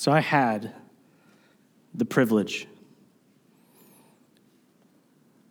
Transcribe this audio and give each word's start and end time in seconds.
So 0.00 0.10
I 0.10 0.20
had 0.20 0.72
the 1.92 2.06
privilege 2.06 2.66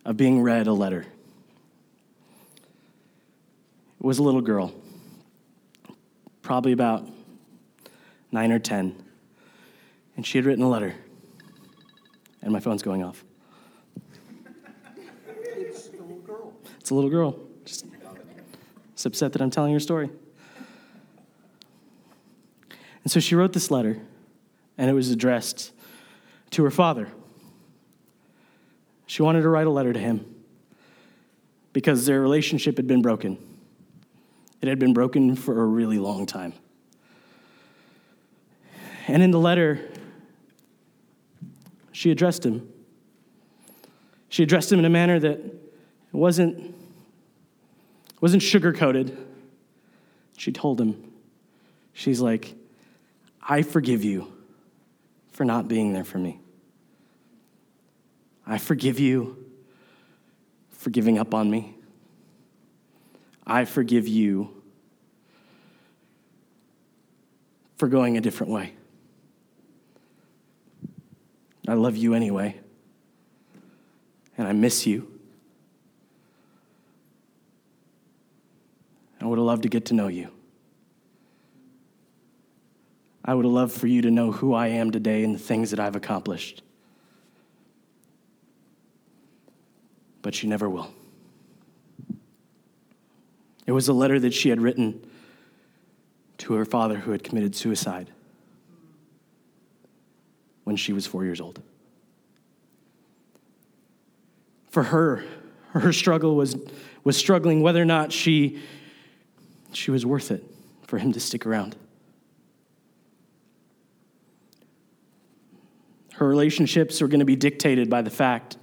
of 0.04 0.16
being 0.16 0.42
read 0.42 0.66
a 0.66 0.72
letter. 0.72 1.02
It 4.00 4.04
was 4.04 4.18
a 4.18 4.24
little 4.24 4.40
girl, 4.40 4.74
probably 6.42 6.72
about 6.72 7.08
nine 8.32 8.50
or 8.50 8.58
10, 8.58 9.00
and 10.16 10.26
she 10.26 10.36
had 10.36 10.44
written 10.44 10.64
a 10.64 10.68
letter, 10.68 10.96
and 12.42 12.52
my 12.52 12.58
phone's 12.58 12.82
going 12.82 13.04
off. 13.04 13.22
It's 15.46 15.90
a 15.90 16.02
little 16.02 16.18
girl. 16.26 16.52
It's 16.80 16.90
a 16.90 16.94
little 16.96 17.10
girl. 17.10 17.38
Just, 17.64 17.86
just 18.94 19.06
upset 19.06 19.32
that 19.32 19.42
I'm 19.42 19.50
telling 19.50 19.72
her 19.74 19.78
story. 19.78 20.10
And 23.04 23.12
so 23.12 23.20
she 23.20 23.36
wrote 23.36 23.52
this 23.52 23.70
letter, 23.70 24.00
and 24.80 24.88
it 24.88 24.94
was 24.94 25.10
addressed 25.10 25.72
to 26.48 26.64
her 26.64 26.70
father. 26.70 27.06
She 29.06 29.20
wanted 29.20 29.42
to 29.42 29.48
write 29.50 29.66
a 29.66 29.70
letter 29.70 29.92
to 29.92 29.98
him 30.00 30.24
because 31.74 32.06
their 32.06 32.18
relationship 32.22 32.78
had 32.78 32.86
been 32.86 33.02
broken. 33.02 33.36
It 34.62 34.68
had 34.68 34.78
been 34.78 34.94
broken 34.94 35.36
for 35.36 35.60
a 35.60 35.66
really 35.66 35.98
long 35.98 36.24
time. 36.24 36.54
And 39.06 39.22
in 39.22 39.32
the 39.32 39.38
letter, 39.38 39.86
she 41.92 42.10
addressed 42.10 42.46
him. 42.46 42.66
She 44.30 44.42
addressed 44.42 44.72
him 44.72 44.78
in 44.78 44.86
a 44.86 44.90
manner 44.90 45.18
that 45.18 45.40
wasn't, 46.10 46.74
wasn't 48.22 48.42
sugar 48.42 48.72
coated. 48.72 49.14
She 50.38 50.52
told 50.52 50.80
him, 50.80 51.12
She's 51.92 52.22
like, 52.22 52.54
I 53.42 53.60
forgive 53.60 54.02
you 54.02 54.32
for 55.40 55.46
not 55.46 55.68
being 55.68 55.94
there 55.94 56.04
for 56.04 56.18
me. 56.18 56.38
I 58.46 58.58
forgive 58.58 59.00
you 59.00 59.42
for 60.68 60.90
giving 60.90 61.16
up 61.16 61.32
on 61.32 61.50
me. 61.50 61.78
I 63.46 63.64
forgive 63.64 64.06
you 64.06 64.62
for 67.78 67.88
going 67.88 68.18
a 68.18 68.20
different 68.20 68.52
way. 68.52 68.74
I 71.66 71.72
love 71.72 71.96
you 71.96 72.12
anyway, 72.12 72.60
and 74.36 74.46
I 74.46 74.52
miss 74.52 74.86
you. 74.86 75.10
I 79.22 79.24
would 79.24 79.38
have 79.38 79.46
loved 79.46 79.62
to 79.62 79.70
get 79.70 79.86
to 79.86 79.94
know 79.94 80.08
you. 80.08 80.30
I 83.24 83.34
would 83.34 83.46
love 83.46 83.72
for 83.72 83.86
you 83.86 84.02
to 84.02 84.10
know 84.10 84.32
who 84.32 84.54
I 84.54 84.68
am 84.68 84.90
today 84.90 85.24
and 85.24 85.34
the 85.34 85.38
things 85.38 85.70
that 85.70 85.80
I've 85.80 85.96
accomplished. 85.96 86.62
But 90.22 90.42
you 90.42 90.48
never 90.48 90.68
will. 90.68 90.92
It 93.66 93.72
was 93.72 93.88
a 93.88 93.92
letter 93.92 94.18
that 94.18 94.34
she 94.34 94.48
had 94.48 94.60
written 94.60 95.04
to 96.38 96.54
her 96.54 96.64
father 96.64 96.96
who 96.96 97.12
had 97.12 97.22
committed 97.22 97.54
suicide 97.54 98.10
when 100.64 100.76
she 100.76 100.92
was 100.92 101.06
four 101.06 101.24
years 101.24 101.40
old. 101.40 101.60
For 104.70 104.84
her, 104.84 105.24
her 105.72 105.92
struggle 105.92 106.36
was, 106.36 106.56
was 107.04 107.16
struggling 107.16 107.62
whether 107.62 107.80
or 107.80 107.86
not 107.86 108.12
she, 108.12 108.60
she 109.72 109.90
was 109.90 110.06
worth 110.06 110.30
it 110.30 110.44
for 110.86 110.98
him 110.98 111.12
to 111.12 111.20
stick 111.20 111.44
around. 111.44 111.76
Her 116.20 116.28
relationships 116.28 117.00
were 117.00 117.08
going 117.08 117.20
to 117.20 117.24
be 117.24 117.34
dictated 117.34 117.88
by 117.88 118.02
the 118.02 118.10
fact 118.10 118.58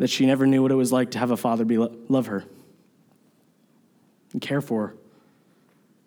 that 0.00 0.10
she 0.10 0.26
never 0.26 0.48
knew 0.48 0.62
what 0.62 0.72
it 0.72 0.74
was 0.74 0.90
like 0.90 1.12
to 1.12 1.18
have 1.20 1.30
a 1.30 1.36
father 1.36 1.64
be, 1.64 1.78
love 1.78 2.26
her 2.26 2.44
and 4.32 4.42
care 4.42 4.60
for 4.60 4.88
her 4.88 4.94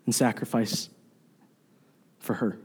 and 0.06 0.13
sacrifice 0.13 0.90
for 2.19 2.34
her. 2.34 2.58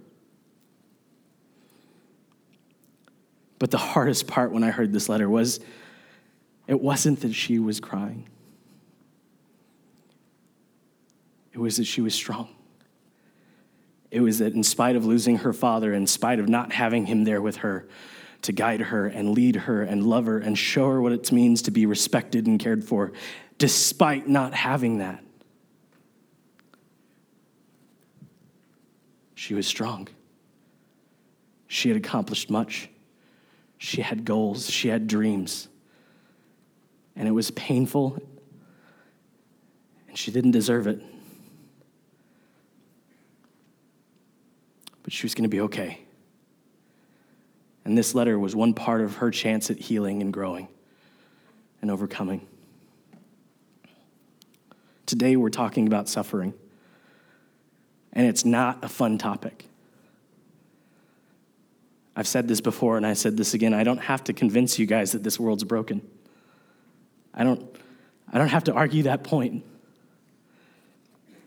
But 3.61 3.71
the 3.71 3.79
hardest 3.79 4.27
part 4.27 4.51
when 4.51 4.65
I 4.65 4.73
heard 4.73 4.93
this 4.93 5.09
letter 5.09 5.31
was 5.31 5.61
it 6.67 6.81
wasn't 6.81 7.21
that 7.21 7.33
she 7.33 7.61
was 7.61 7.79
crying, 7.79 8.29
it 11.53 11.59
was 11.59 11.77
that 11.77 11.85
she 11.85 12.01
was 12.01 12.13
strong. 12.13 12.56
It 14.11 14.21
was 14.21 14.39
that 14.39 14.55
in 14.55 14.63
spite 14.63 14.97
of 14.97 15.05
losing 15.05 15.39
her 15.39 15.53
father, 15.53 15.93
in 15.93 16.07
spite 16.07 16.39
of 16.39 16.49
not 16.49 16.73
having 16.73 17.07
him 17.07 17.25
there 17.25 17.43
with 17.43 17.57
her 17.57 17.89
to 18.43 18.53
guide 18.53 18.81
her 18.81 19.07
and 19.07 19.31
lead 19.31 19.57
her 19.57 19.83
and 19.83 20.07
love 20.07 20.27
her 20.27 20.39
and 20.39 20.57
show 20.57 20.89
her 20.91 21.03
what 21.03 21.13
it 21.13 21.33
means 21.33 21.63
to 21.63 21.71
be 21.71 21.87
respected 21.87 22.47
and 22.47 22.61
cared 22.61 22.85
for, 22.85 23.13
despite 23.59 24.29
not 24.29 24.55
having 24.55 24.99
that, 24.99 25.23
she 29.35 29.55
was 29.55 29.67
strong. 29.67 30.09
She 31.67 31.89
had 31.89 31.97
accomplished 31.97 32.51
much. 32.51 32.89
She 33.79 34.01
had 34.01 34.25
goals. 34.25 34.71
She 34.71 34.89
had 34.89 35.07
dreams. 35.07 35.69
And 37.17 37.27
it 37.27 37.33
was 37.33 37.51
painful, 37.51 38.23
and 40.09 40.17
she 40.17 40.31
didn't 40.31 40.51
deserve 40.51 40.87
it. 40.87 41.03
But 45.07 45.13
she 45.13 45.25
was 45.25 45.37
going 45.37 45.45
to 45.45 45.49
be 45.49 45.61
okay. 45.61 46.01
And 47.85 47.97
this 47.97 48.13
letter 48.13 48.41
was 48.41 48.57
one 48.57 48.75
part 48.75 49.01
of 49.01 49.19
her 49.19 49.31
chance 49.31 49.71
at 49.71 49.79
healing 49.79 50.21
and 50.21 50.33
growing 50.33 50.67
and 51.81 51.93
overcoming. 51.93 52.45
Today, 55.07 55.37
we're 55.37 55.49
talking 55.49 55.87
about 55.87 56.09
suffering, 56.09 56.55
and 58.15 58.27
it's 58.27 58.45
not 58.45 58.83
a 58.83 58.89
fun 58.89 59.17
topic. 59.17 59.69
I've 62.17 62.27
said 62.27 62.49
this 62.49 62.61
before, 62.61 62.97
and 62.97 63.07
I 63.07 63.13
said 63.13 63.37
this 63.37 63.55
again. 63.55 63.75
I 63.75 63.85
don't 63.85 64.03
have 64.03 64.25
to 64.25 64.33
convince 64.33 64.77
you 64.77 64.87
guys 64.87 65.13
that 65.13 65.23
this 65.23 65.39
world's 65.39 65.63
broken. 65.63 66.03
I 67.33 67.45
don't, 67.45 67.65
I 68.33 68.39
don't 68.39 68.49
have 68.49 68.65
to 68.65 68.73
argue 68.73 69.05
that 69.05 69.23
point. 69.23 69.65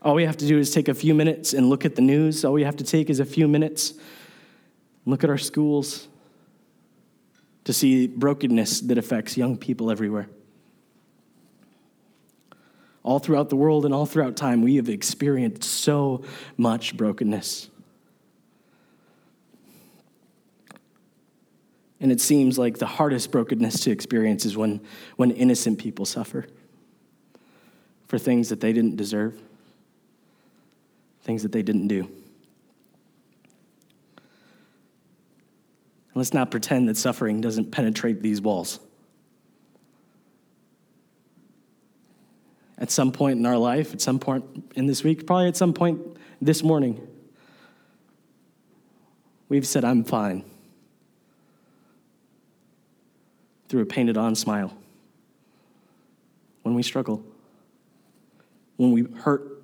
All 0.02 0.16
we 0.16 0.24
have 0.24 0.38
to 0.38 0.48
do 0.48 0.58
is 0.58 0.72
take 0.72 0.88
a 0.88 0.94
few 0.94 1.14
minutes 1.14 1.54
and 1.54 1.70
look 1.70 1.84
at 1.84 1.96
the 1.96 2.02
news. 2.02 2.46
All 2.46 2.54
we 2.54 2.64
have 2.64 2.78
to 2.78 2.84
take 2.84 3.10
is 3.10 3.20
a 3.20 3.26
few 3.26 3.48
minutes, 3.48 3.94
look 5.06 5.24
at 5.24 5.30
our 5.30 5.38
schools 5.38 6.08
to 7.66 7.74
see 7.74 8.08
brokenness 8.08 8.82
that 8.82 8.98
affects 8.98 9.36
young 9.36 9.58
people 9.58 9.92
everywhere. 9.92 10.30
All 13.04 13.20
throughout 13.20 13.50
the 13.50 13.56
world 13.56 13.86
and 13.86 13.94
all 13.94 14.06
throughout 14.06 14.38
time, 14.38 14.62
we 14.62 14.78
have 14.78 14.88
experienced 14.88 15.64
so 15.64 16.24
much 16.58 16.96
brokenness. 16.96 17.70
And 22.00 22.12
it 22.12 22.22
seems 22.22 22.58
like 22.58 22.78
the 22.78 22.86
hardest 22.86 23.32
brokenness 23.32 23.82
to 23.82 23.92
experience 23.92 24.46
is 24.46 24.56
when, 24.56 24.80
when 25.18 25.32
innocent 25.32 25.80
people 25.80 26.06
suffer 26.06 26.48
for 28.08 28.18
things 28.18 28.48
that 28.50 28.62
they 28.62 28.72
didn't 28.72 28.96
deserve 28.96 29.42
things 31.30 31.44
that 31.44 31.52
they 31.52 31.62
didn't 31.62 31.88
do. 31.88 32.10
Let's 36.16 36.34
not 36.34 36.50
pretend 36.50 36.90
that 36.90 36.98
suffering 36.98 37.40
doesn't 37.40 37.70
penetrate 37.70 38.24
these 38.24 38.42
walls. 38.42 38.80
At 42.80 42.90
some 42.90 43.12
point 43.12 43.38
in 43.38 43.46
our 43.46 43.60
life, 43.60 43.94
at 43.94 44.02
some 44.02 44.18
point 44.18 44.44
in 44.74 44.88
this 44.88 45.04
week, 45.04 45.28
probably 45.28 45.50
at 45.50 45.56
some 45.56 45.72
point 45.72 46.02
this 46.42 46.64
morning, 46.64 47.08
we've 49.50 49.68
said, 49.68 49.86
I'm 49.86 50.04
fine, 50.04 50.44
through 53.68 53.84
a 53.84 53.86
painted 53.86 54.18
on 54.18 54.34
smile. 54.34 54.76
When 56.64 56.74
we 56.74 56.82
struggle, 56.82 57.24
when 58.78 58.92
we 58.92 59.04
hurt 59.04 59.59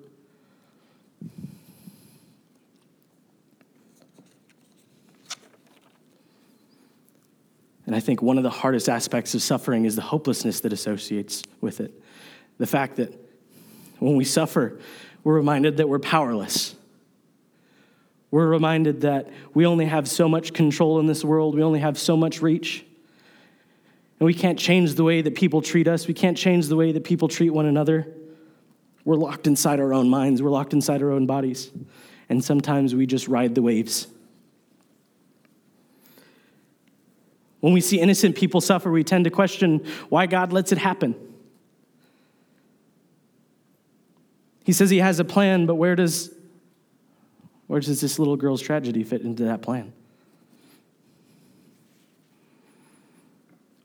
And 7.96 8.04
I 8.04 8.06
think 8.06 8.22
one 8.22 8.36
of 8.36 8.44
the 8.44 8.50
hardest 8.50 8.90
aspects 8.90 9.36
of 9.36 9.42
suffering 9.42 9.86
is 9.86 9.96
the 9.96 10.02
hopelessness 10.02 10.60
that 10.60 10.74
associates 10.74 11.44
with 11.62 11.80
it. 11.80 11.94
The 12.58 12.68
fact 12.68 12.98
that 12.98 13.18
when 14.00 14.18
we 14.18 14.26
suffer, 14.26 14.82
we're 15.24 15.36
reminded 15.36 15.78
that 15.78 15.88
we're 15.88 16.00
powerless. 16.00 16.76
We're 18.32 18.50
reminded 18.50 19.00
that 19.02 19.30
we 19.54 19.66
only 19.66 19.86
have 19.86 20.10
so 20.10 20.28
much 20.28 20.52
control 20.52 21.00
in 21.00 21.06
this 21.06 21.24
world, 21.24 21.56
we 21.56 21.64
only 21.64 21.80
have 21.80 21.98
so 21.98 22.18
much 22.18 22.42
reach. 22.42 22.86
And 24.20 24.26
we 24.26 24.34
can't 24.34 24.60
change 24.60 24.96
the 24.96 25.06
way 25.06 25.22
that 25.22 25.34
people 25.34 25.62
treat 25.62 25.88
us, 25.88 26.06
we 26.06 26.14
can't 26.14 26.38
change 26.38 26.68
the 26.68 26.76
way 26.76 26.92
that 26.92 27.06
people 27.06 27.30
treat 27.30 27.52
one 27.52 27.66
another. 27.66 28.14
We're 29.06 29.16
locked 29.16 29.48
inside 29.48 29.80
our 29.80 29.94
own 29.94 30.10
minds, 30.10 30.42
we're 30.42 30.50
locked 30.50 30.74
inside 30.74 31.02
our 31.02 31.12
own 31.12 31.28
bodies. 31.28 31.72
And 32.28 32.44
sometimes 32.44 32.94
we 32.94 33.06
just 33.06 33.30
ride 33.30 33.56
the 33.56 33.62
waves. 33.62 34.08
When 37.66 37.74
we 37.74 37.82
see 37.82 38.00
innocent 38.00 38.36
people 38.36 38.62
suffer, 38.62 38.92
we 38.92 39.04
tend 39.04 39.24
to 39.24 39.32
question 39.32 39.84
why 40.10 40.28
God 40.28 40.54
lets 40.54 40.72
it 40.72 40.78
happen. 40.78 41.16
He 44.64 44.72
says 44.72 44.92
he 44.92 45.00
has 45.00 45.20
a 45.20 45.26
plan, 45.26 45.66
but 45.66 45.74
where 45.74 45.96
does, 45.96 46.32
where 47.66 47.80
does 47.80 48.00
this 48.00 48.20
little 48.20 48.36
girl's 48.38 48.62
tragedy 48.62 49.04
fit 49.04 49.22
into 49.24 49.46
that 49.46 49.64
plan? 49.64 49.94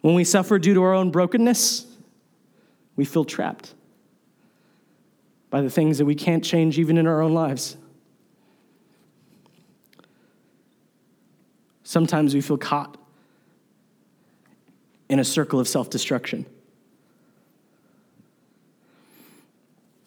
When 0.03 0.15
we 0.15 0.25
suffer 0.25 0.59
due 0.59 0.75
to 0.75 0.83
our 0.83 0.93
own 0.93 1.11
brokenness, 1.11 1.87
we 2.97 3.07
feel 3.07 3.25
trapped 3.25 3.73
by 5.49 5.63
the 5.63 5.71
things 5.71 5.97
that 5.97 6.05
we 6.05 6.15
can't 6.15 6.45
change 6.45 6.79
even 6.79 6.99
in 6.99 7.07
our 7.07 7.23
own 7.23 7.33
lives. 7.33 7.79
Sometimes 11.83 12.35
we 12.35 12.43
feel 12.43 12.59
caught 12.59 13.00
in 15.11 15.19
a 15.19 15.25
circle 15.25 15.61
of 15.61 15.69
self 15.69 15.91
destruction. 15.91 16.47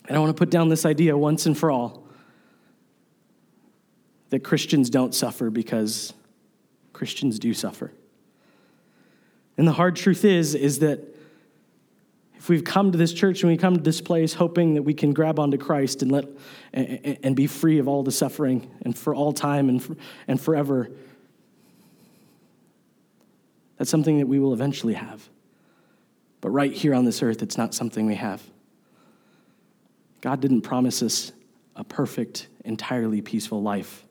And 0.07 0.17
I 0.17 0.19
want 0.19 0.35
to 0.35 0.39
put 0.39 0.49
down 0.49 0.69
this 0.69 0.85
idea 0.85 1.17
once 1.17 1.45
and 1.45 1.57
for 1.57 1.69
all 1.69 2.03
that 4.29 4.43
Christians 4.43 4.89
don't 4.89 5.13
suffer 5.13 5.49
because 5.49 6.13
Christians 6.93 7.37
do 7.37 7.53
suffer. 7.53 7.91
And 9.57 9.67
the 9.67 9.73
hard 9.73 9.95
truth 9.95 10.25
is 10.25 10.55
is 10.55 10.79
that 10.79 10.99
if 12.35 12.49
we've 12.49 12.63
come 12.63 12.91
to 12.91 12.97
this 12.97 13.13
church 13.13 13.43
and 13.43 13.51
we 13.51 13.57
come 13.57 13.75
to 13.75 13.81
this 13.81 14.01
place 14.01 14.33
hoping 14.33 14.73
that 14.73 14.83
we 14.83 14.93
can 14.93 15.13
grab 15.13 15.37
onto 15.37 15.57
Christ 15.57 16.01
and 16.01 16.11
let 16.11 16.25
and, 16.73 17.19
and 17.23 17.35
be 17.35 17.47
free 17.47 17.77
of 17.79 17.87
all 17.87 18.03
the 18.03 18.11
suffering 18.11 18.69
and 18.83 18.97
for 18.97 19.13
all 19.13 19.33
time 19.33 19.69
and 19.69 19.83
for, 19.83 19.95
and 20.27 20.39
forever, 20.39 20.89
that's 23.83 23.91
something 23.91 24.19
that 24.19 24.27
we 24.27 24.39
will 24.39 24.53
eventually 24.53 24.93
have. 24.93 25.27
But 26.39 26.51
right 26.51 26.71
here 26.71 26.93
on 26.93 27.03
this 27.03 27.21
earth, 27.21 27.43
it's 27.43 27.57
not 27.57 27.73
something 27.73 28.05
we 28.05 28.15
have. 28.15 28.41
God 30.21 30.39
didn't 30.39 30.61
promise 30.61 31.03
us 31.03 31.33
a 31.75 31.83
perfect, 31.83 32.47
entirely 32.63 33.21
peaceful 33.21 33.61
life. 33.61 34.05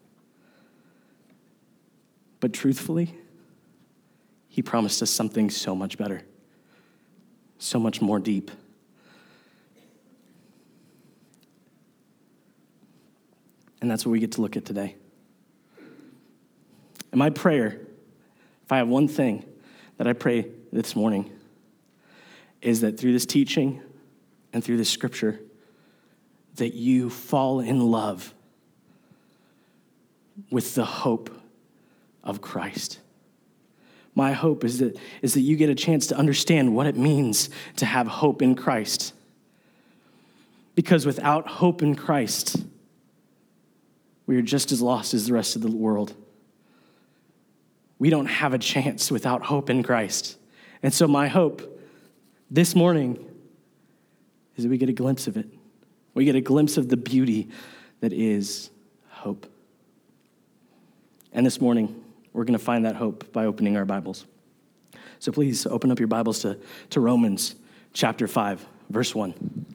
But 2.40 2.52
truthfully, 2.52 3.14
He 4.48 4.60
promised 4.60 5.00
us 5.02 5.10
something 5.10 5.48
so 5.48 5.74
much 5.74 5.96
better 5.96 6.22
so 7.62 7.78
much 7.78 8.00
more 8.00 8.18
deep. 8.18 8.50
And 13.80 13.90
that's 13.90 14.04
what 14.04 14.12
we 14.12 14.20
get 14.20 14.32
to 14.32 14.42
look 14.42 14.56
at 14.56 14.64
today. 14.64 14.96
And 17.10 17.18
my 17.18 17.30
prayer, 17.30 17.80
if 18.64 18.72
I 18.72 18.78
have 18.78 18.88
one 18.88 19.08
thing 19.08 19.44
that 19.98 20.06
I 20.06 20.12
pray 20.12 20.46
this 20.72 20.96
morning, 20.96 21.30
is 22.60 22.80
that 22.80 22.98
through 22.98 23.12
this 23.12 23.26
teaching 23.26 23.80
and 24.52 24.62
through 24.62 24.76
this 24.76 24.90
scripture, 24.90 25.40
that 26.56 26.74
you 26.74 27.10
fall 27.10 27.60
in 27.60 27.80
love 27.80 28.34
with 30.50 30.74
the 30.74 30.84
hope 30.84 31.30
of 32.22 32.40
Christ. 32.40 33.00
My 34.14 34.32
hope 34.32 34.64
is 34.64 34.78
that, 34.78 34.98
is 35.22 35.34
that 35.34 35.40
you 35.40 35.56
get 35.56 35.70
a 35.70 35.74
chance 35.74 36.06
to 36.08 36.16
understand 36.16 36.74
what 36.74 36.86
it 36.86 36.96
means 36.96 37.48
to 37.76 37.86
have 37.86 38.06
hope 38.06 38.42
in 38.42 38.54
Christ. 38.54 39.14
Because 40.74 41.06
without 41.06 41.46
hope 41.46 41.82
in 41.82 41.94
Christ, 41.94 42.64
we 44.26 44.36
are 44.36 44.42
just 44.42 44.72
as 44.72 44.80
lost 44.80 45.14
as 45.14 45.26
the 45.26 45.32
rest 45.32 45.56
of 45.56 45.62
the 45.62 45.70
world. 45.70 46.14
We 48.02 48.10
don't 48.10 48.26
have 48.26 48.52
a 48.52 48.58
chance 48.58 49.12
without 49.12 49.44
hope 49.44 49.70
in 49.70 49.84
Christ. 49.84 50.36
And 50.82 50.92
so, 50.92 51.06
my 51.06 51.28
hope 51.28 51.80
this 52.50 52.74
morning 52.74 53.16
is 54.56 54.64
that 54.64 54.70
we 54.70 54.76
get 54.76 54.88
a 54.88 54.92
glimpse 54.92 55.28
of 55.28 55.36
it. 55.36 55.46
We 56.12 56.24
get 56.24 56.34
a 56.34 56.40
glimpse 56.40 56.76
of 56.76 56.88
the 56.88 56.96
beauty 56.96 57.48
that 58.00 58.12
is 58.12 58.70
hope. 59.08 59.46
And 61.32 61.46
this 61.46 61.60
morning, 61.60 62.02
we're 62.32 62.42
going 62.42 62.58
to 62.58 62.64
find 62.64 62.86
that 62.86 62.96
hope 62.96 63.32
by 63.32 63.44
opening 63.44 63.76
our 63.76 63.84
Bibles. 63.84 64.26
So 65.20 65.30
please 65.30 65.64
open 65.64 65.92
up 65.92 66.00
your 66.00 66.08
Bibles 66.08 66.40
to, 66.40 66.58
to 66.90 66.98
Romans 66.98 67.54
chapter 67.92 68.26
5, 68.26 68.66
verse 68.90 69.14
1. 69.14 69.66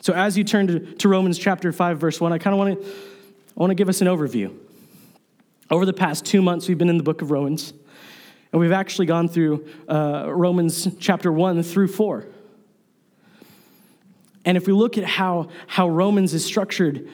So 0.00 0.14
as 0.14 0.38
you 0.38 0.44
turn 0.44 0.68
to, 0.68 0.80
to 0.80 1.08
Romans 1.10 1.36
chapter 1.36 1.70
5, 1.70 1.98
verse 1.98 2.18
1, 2.18 2.32
I 2.32 2.38
kind 2.38 2.54
of 2.54 2.58
want 2.58 2.82
to 2.82 3.15
I 3.56 3.60
want 3.60 3.70
to 3.70 3.74
give 3.74 3.88
us 3.88 4.02
an 4.02 4.06
overview. 4.06 4.54
Over 5.70 5.86
the 5.86 5.94
past 5.94 6.26
two 6.26 6.42
months, 6.42 6.68
we've 6.68 6.76
been 6.76 6.90
in 6.90 6.98
the 6.98 7.02
book 7.02 7.22
of 7.22 7.30
Romans, 7.30 7.72
and 8.52 8.60
we've 8.60 8.70
actually 8.72 9.06
gone 9.06 9.28
through 9.28 9.66
uh, 9.88 10.26
Romans 10.28 10.88
chapter 11.00 11.32
1 11.32 11.62
through 11.62 11.88
4. 11.88 12.26
And 14.44 14.58
if 14.58 14.66
we 14.66 14.74
look 14.74 14.98
at 14.98 15.04
how, 15.04 15.48
how 15.66 15.88
Romans 15.88 16.34
is 16.34 16.44
structured, 16.44 17.08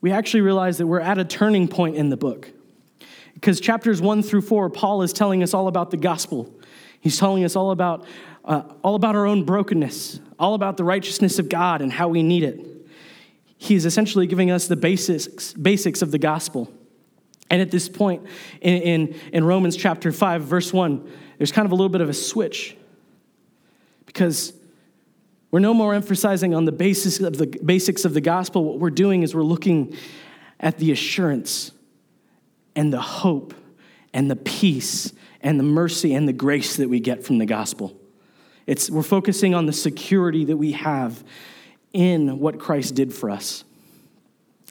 we 0.00 0.12
actually 0.12 0.42
realize 0.42 0.78
that 0.78 0.86
we're 0.86 1.00
at 1.00 1.18
a 1.18 1.24
turning 1.24 1.66
point 1.66 1.96
in 1.96 2.08
the 2.08 2.16
book. 2.16 2.48
Because 3.34 3.58
chapters 3.60 4.00
one 4.00 4.22
through 4.22 4.42
four, 4.42 4.70
Paul 4.70 5.02
is 5.02 5.12
telling 5.12 5.42
us 5.42 5.52
all 5.54 5.66
about 5.66 5.90
the 5.90 5.96
gospel. 5.96 6.54
He's 7.00 7.18
telling 7.18 7.44
us 7.44 7.56
all 7.56 7.72
about, 7.72 8.06
uh, 8.44 8.62
all 8.82 8.94
about 8.94 9.16
our 9.16 9.26
own 9.26 9.44
brokenness, 9.44 10.20
all 10.38 10.54
about 10.54 10.76
the 10.76 10.84
righteousness 10.84 11.38
of 11.38 11.48
God 11.48 11.82
and 11.82 11.92
how 11.92 12.08
we 12.08 12.22
need 12.22 12.44
it. 12.44 12.79
He's 13.62 13.84
essentially 13.84 14.26
giving 14.26 14.50
us 14.50 14.68
the 14.68 14.74
basics, 14.74 15.52
basics 15.52 16.00
of 16.00 16.12
the 16.12 16.18
gospel. 16.18 16.72
And 17.50 17.60
at 17.60 17.70
this 17.70 17.90
point 17.90 18.26
in, 18.62 18.82
in, 18.82 19.20
in 19.34 19.44
Romans 19.44 19.76
chapter 19.76 20.12
5, 20.12 20.44
verse 20.44 20.72
1, 20.72 21.12
there's 21.36 21.52
kind 21.52 21.66
of 21.66 21.72
a 21.72 21.74
little 21.74 21.90
bit 21.90 22.00
of 22.00 22.08
a 22.08 22.14
switch. 22.14 22.74
Because 24.06 24.54
we're 25.50 25.60
no 25.60 25.74
more 25.74 25.92
emphasizing 25.92 26.54
on 26.54 26.64
the 26.64 26.72
basics 26.72 27.20
of 27.20 27.36
the 27.36 27.48
basics 27.62 28.06
of 28.06 28.14
the 28.14 28.22
gospel. 28.22 28.64
What 28.64 28.78
we're 28.78 28.88
doing 28.88 29.22
is 29.22 29.34
we're 29.34 29.42
looking 29.42 29.94
at 30.58 30.78
the 30.78 30.90
assurance 30.90 31.70
and 32.74 32.90
the 32.90 33.02
hope 33.02 33.52
and 34.14 34.30
the 34.30 34.36
peace 34.36 35.12
and 35.42 35.60
the 35.60 35.64
mercy 35.64 36.14
and 36.14 36.26
the 36.26 36.32
grace 36.32 36.76
that 36.76 36.88
we 36.88 36.98
get 36.98 37.24
from 37.24 37.36
the 37.36 37.46
gospel. 37.46 37.94
It's, 38.66 38.88
we're 38.88 39.02
focusing 39.02 39.54
on 39.54 39.66
the 39.66 39.74
security 39.74 40.46
that 40.46 40.56
we 40.56 40.72
have 40.72 41.22
in 41.92 42.38
what 42.38 42.58
Christ 42.58 42.94
did 42.94 43.12
for 43.12 43.30
us. 43.30 43.64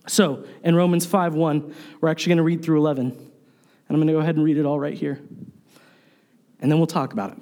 So, 0.07 0.45
in 0.63 0.75
Romans 0.75 1.05
5 1.05 1.35
1, 1.35 1.75
we're 2.01 2.09
actually 2.09 2.31
going 2.31 2.38
to 2.38 2.43
read 2.43 2.63
through 2.63 2.77
11. 2.77 3.05
And 3.11 3.95
I'm 3.95 3.95
going 3.95 4.07
to 4.07 4.13
go 4.13 4.19
ahead 4.19 4.35
and 4.35 4.45
read 4.45 4.57
it 4.57 4.65
all 4.65 4.79
right 4.79 4.93
here. 4.93 5.19
And 6.61 6.71
then 6.71 6.77
we'll 6.77 6.88
talk 6.88 7.13
about 7.13 7.31
it. 7.31 7.38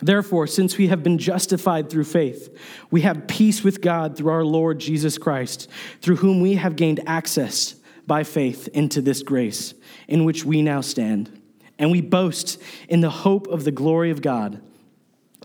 Therefore, 0.00 0.46
since 0.46 0.78
we 0.78 0.88
have 0.88 1.02
been 1.02 1.18
justified 1.18 1.90
through 1.90 2.04
faith, 2.04 2.56
we 2.90 3.00
have 3.00 3.26
peace 3.26 3.64
with 3.64 3.80
God 3.80 4.16
through 4.16 4.32
our 4.32 4.44
Lord 4.44 4.78
Jesus 4.78 5.18
Christ, 5.18 5.68
through 6.00 6.16
whom 6.16 6.40
we 6.40 6.54
have 6.54 6.76
gained 6.76 7.00
access 7.06 7.74
by 8.06 8.22
faith 8.22 8.68
into 8.68 9.02
this 9.02 9.22
grace 9.22 9.74
in 10.06 10.24
which 10.24 10.44
we 10.44 10.62
now 10.62 10.80
stand. 10.80 11.42
And 11.78 11.90
we 11.90 12.00
boast 12.00 12.60
in 12.88 13.00
the 13.00 13.10
hope 13.10 13.48
of 13.48 13.64
the 13.64 13.72
glory 13.72 14.10
of 14.10 14.22
God. 14.22 14.60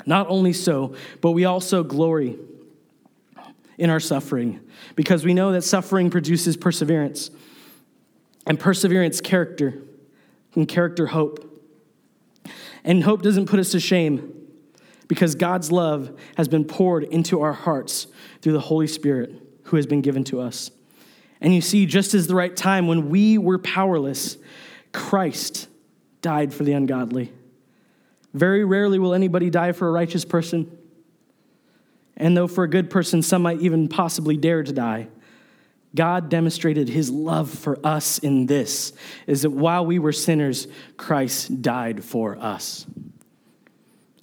Not 0.05 0.27
only 0.29 0.53
so, 0.53 0.95
but 1.21 1.31
we 1.31 1.45
also 1.45 1.83
glory 1.83 2.37
in 3.77 3.89
our 3.89 3.99
suffering, 3.99 4.59
because 4.95 5.25
we 5.25 5.33
know 5.33 5.51
that 5.51 5.63
suffering 5.63 6.09
produces 6.09 6.55
perseverance, 6.55 7.31
and 8.45 8.59
perseverance, 8.59 9.21
character, 9.21 9.81
and 10.55 10.67
character, 10.67 11.07
hope. 11.07 11.49
And 12.83 13.03
hope 13.03 13.21
doesn't 13.21 13.47
put 13.47 13.59
us 13.59 13.71
to 13.71 13.79
shame 13.79 14.33
because 15.07 15.35
God's 15.35 15.71
love 15.71 16.17
has 16.37 16.47
been 16.47 16.65
poured 16.65 17.03
into 17.05 17.41
our 17.41 17.53
hearts 17.53 18.07
through 18.41 18.53
the 18.53 18.59
Holy 18.59 18.87
Spirit 18.87 19.31
who 19.63 19.77
has 19.77 19.85
been 19.85 20.01
given 20.01 20.23
to 20.25 20.41
us. 20.41 20.69
And 21.39 21.53
you 21.53 21.61
see, 21.61 21.85
just 21.85 22.13
as 22.13 22.27
the 22.27 22.35
right 22.35 22.55
time 22.55 22.87
when 22.87 23.09
we 23.09 23.37
were 23.37 23.57
powerless, 23.57 24.37
Christ 24.91 25.67
died 26.21 26.53
for 26.53 26.63
the 26.63 26.73
ungodly. 26.73 27.31
Very 28.33 28.65
rarely 28.65 28.99
will 28.99 29.13
anybody 29.13 29.49
die 29.49 29.71
for 29.71 29.87
a 29.87 29.91
righteous 29.91 30.25
person. 30.25 30.77
And 32.17 32.35
though 32.35 32.47
for 32.47 32.63
a 32.63 32.69
good 32.69 32.89
person, 32.89 33.21
some 33.21 33.41
might 33.41 33.61
even 33.61 33.87
possibly 33.87 34.37
dare 34.37 34.63
to 34.63 34.71
die, 34.71 35.07
God 35.95 36.29
demonstrated 36.29 36.89
his 36.89 37.11
love 37.11 37.49
for 37.49 37.77
us 37.85 38.17
in 38.17 38.47
this 38.47 38.93
is 39.27 39.43
that 39.43 39.51
while 39.51 39.85
we 39.85 39.99
were 39.99 40.11
sinners, 40.11 40.67
Christ 40.97 41.61
died 41.61 42.03
for 42.03 42.37
us. 42.37 42.87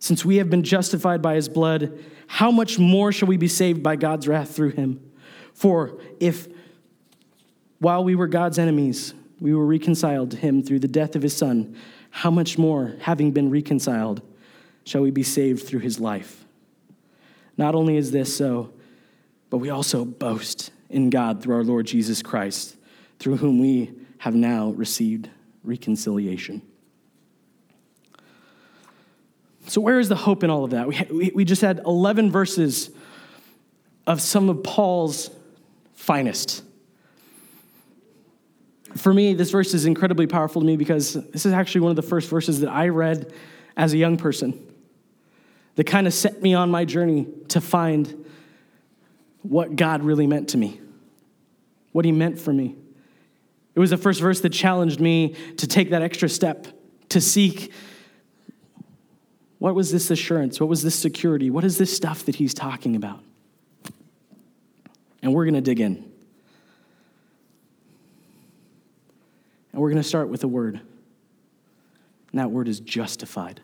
Since 0.00 0.24
we 0.24 0.36
have 0.36 0.50
been 0.50 0.64
justified 0.64 1.22
by 1.22 1.34
his 1.34 1.48
blood, 1.48 2.02
how 2.26 2.50
much 2.50 2.78
more 2.78 3.12
shall 3.12 3.28
we 3.28 3.36
be 3.36 3.48
saved 3.48 3.82
by 3.82 3.96
God's 3.96 4.26
wrath 4.26 4.54
through 4.54 4.70
him? 4.70 5.00
For 5.52 6.00
if, 6.18 6.48
while 7.78 8.02
we 8.02 8.14
were 8.14 8.26
God's 8.26 8.58
enemies, 8.58 9.14
we 9.40 9.54
were 9.54 9.66
reconciled 9.66 10.30
to 10.32 10.36
him 10.36 10.62
through 10.62 10.80
the 10.80 10.88
death 10.88 11.16
of 11.16 11.22
his 11.22 11.36
son, 11.36 11.76
how 12.10 12.30
much 12.30 12.58
more, 12.58 12.94
having 13.00 13.32
been 13.32 13.50
reconciled, 13.50 14.22
shall 14.84 15.00
we 15.00 15.10
be 15.10 15.22
saved 15.22 15.66
through 15.66 15.80
his 15.80 15.98
life? 15.98 16.44
Not 17.56 17.74
only 17.74 17.96
is 17.96 18.10
this 18.10 18.36
so, 18.36 18.72
but 19.48 19.58
we 19.58 19.70
also 19.70 20.04
boast 20.04 20.70
in 20.88 21.10
God 21.10 21.42
through 21.42 21.56
our 21.56 21.64
Lord 21.64 21.86
Jesus 21.86 22.22
Christ, 22.22 22.76
through 23.18 23.36
whom 23.36 23.58
we 23.58 23.92
have 24.18 24.34
now 24.34 24.70
received 24.70 25.30
reconciliation. 25.64 26.62
So, 29.66 29.80
where 29.80 29.98
is 29.98 30.08
the 30.08 30.16
hope 30.16 30.42
in 30.42 30.50
all 30.50 30.64
of 30.64 30.70
that? 30.70 30.88
We, 30.88 31.30
we 31.34 31.44
just 31.44 31.62
had 31.62 31.80
11 31.86 32.30
verses 32.30 32.90
of 34.06 34.20
some 34.20 34.48
of 34.48 34.62
Paul's 34.62 35.30
finest. 35.94 36.62
For 38.96 39.14
me, 39.14 39.34
this 39.34 39.50
verse 39.50 39.72
is 39.74 39.86
incredibly 39.86 40.26
powerful 40.26 40.60
to 40.60 40.66
me 40.66 40.76
because 40.76 41.14
this 41.14 41.46
is 41.46 41.52
actually 41.52 41.82
one 41.82 41.90
of 41.90 41.96
the 41.96 42.02
first 42.02 42.28
verses 42.28 42.60
that 42.60 42.70
I 42.70 42.88
read 42.88 43.32
as 43.76 43.92
a 43.92 43.96
young 43.96 44.16
person 44.16 44.66
that 45.76 45.84
kind 45.84 46.06
of 46.06 46.14
set 46.14 46.42
me 46.42 46.54
on 46.54 46.70
my 46.70 46.84
journey 46.84 47.28
to 47.48 47.60
find 47.60 48.26
what 49.42 49.76
God 49.76 50.02
really 50.02 50.26
meant 50.26 50.50
to 50.50 50.58
me, 50.58 50.80
what 51.92 52.04
He 52.04 52.12
meant 52.12 52.38
for 52.38 52.52
me. 52.52 52.76
It 53.74 53.80
was 53.80 53.90
the 53.90 53.96
first 53.96 54.20
verse 54.20 54.40
that 54.40 54.50
challenged 54.50 55.00
me 55.00 55.36
to 55.58 55.66
take 55.66 55.90
that 55.90 56.02
extra 56.02 56.28
step, 56.28 56.66
to 57.10 57.20
seek 57.20 57.72
what 59.58 59.74
was 59.74 59.92
this 59.92 60.10
assurance? 60.10 60.58
What 60.58 60.70
was 60.70 60.82
this 60.82 60.94
security? 60.94 61.50
What 61.50 61.64
is 61.64 61.76
this 61.76 61.94
stuff 61.94 62.24
that 62.24 62.34
He's 62.34 62.54
talking 62.54 62.96
about? 62.96 63.22
And 65.22 65.34
we're 65.34 65.44
going 65.44 65.54
to 65.54 65.60
dig 65.60 65.80
in. 65.80 66.09
And 69.80 69.84
we're 69.84 69.92
going 69.92 70.02
to 70.02 70.06
start 70.06 70.28
with 70.28 70.44
a 70.44 70.48
word. 70.48 70.74
And 70.74 72.38
that 72.38 72.50
word 72.50 72.68
is 72.68 72.80
justified. 72.80 73.62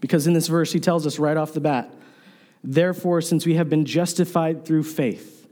Because 0.00 0.26
in 0.26 0.32
this 0.32 0.48
verse, 0.48 0.72
he 0.72 0.80
tells 0.80 1.06
us 1.06 1.20
right 1.20 1.36
off 1.36 1.52
the 1.52 1.60
bat, 1.60 1.94
therefore, 2.64 3.20
since 3.20 3.46
we 3.46 3.54
have 3.54 3.70
been 3.70 3.84
justified 3.84 4.64
through 4.64 4.82
faith, 4.82 5.46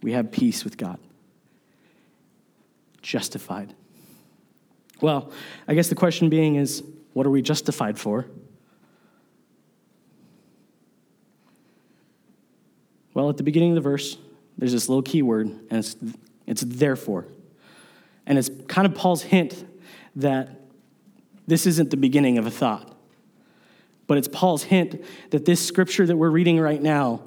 we 0.00 0.12
have 0.12 0.32
peace 0.32 0.64
with 0.64 0.78
God. 0.78 0.98
Justified. 3.02 3.74
Well, 5.02 5.30
I 5.68 5.74
guess 5.74 5.90
the 5.90 5.94
question 5.94 6.30
being 6.30 6.54
is 6.54 6.82
what 7.12 7.26
are 7.26 7.30
we 7.30 7.42
justified 7.42 7.98
for? 7.98 8.24
Well, 13.12 13.28
at 13.28 13.36
the 13.36 13.42
beginning 13.42 13.72
of 13.72 13.74
the 13.74 13.82
verse, 13.82 14.16
there's 14.58 14.72
this 14.72 14.88
little 14.88 15.02
key 15.02 15.22
word, 15.22 15.46
and 15.46 15.72
it's, 15.72 15.96
it's 16.46 16.62
therefore. 16.62 17.26
And 18.26 18.38
it's 18.38 18.50
kind 18.66 18.86
of 18.86 18.94
Paul's 18.94 19.22
hint 19.22 19.64
that 20.16 20.60
this 21.46 21.66
isn't 21.66 21.90
the 21.90 21.96
beginning 21.96 22.38
of 22.38 22.46
a 22.46 22.50
thought, 22.50 22.96
but 24.06 24.18
it's 24.18 24.28
Paul's 24.28 24.64
hint 24.64 25.04
that 25.30 25.44
this 25.44 25.64
scripture 25.64 26.06
that 26.06 26.16
we're 26.16 26.30
reading 26.30 26.58
right 26.58 26.82
now 26.82 27.22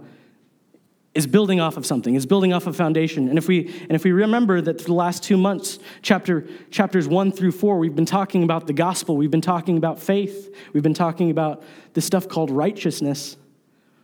is 1.15 1.25
building 1.25 1.59
off 1.59 1.75
of 1.77 1.86
something, 1.86 2.15
is 2.15 2.25
building 2.25 2.53
off 2.53 2.67
a 2.67 2.74
foundation. 2.74 3.29
And 3.29 3.38
if 3.38 3.48
we 3.48 3.67
and 3.67 3.91
if 3.91 4.03
we 4.03 4.12
remember 4.12 4.62
that 4.62 4.79
for 4.79 4.88
the 4.88 4.93
last 4.93 5.24
two 5.24 5.38
months, 5.38 5.79
chapter 6.01 6.45
chapters 6.69 7.07
one 7.07 7.31
through 7.31 7.51
four, 7.51 7.79
we've 7.79 7.95
been 7.95 8.05
talking 8.05 8.43
about 8.43 8.67
the 8.67 8.74
gospel, 8.74 9.17
we've 9.17 9.31
been 9.31 9.41
talking 9.41 9.77
about 9.77 10.00
faith, 10.00 10.55
we've 10.74 10.83
been 10.83 10.93
talking 10.93 11.31
about 11.31 11.63
this 11.93 12.05
stuff 12.05 12.27
called 12.27 12.51
righteousness. 12.51 13.38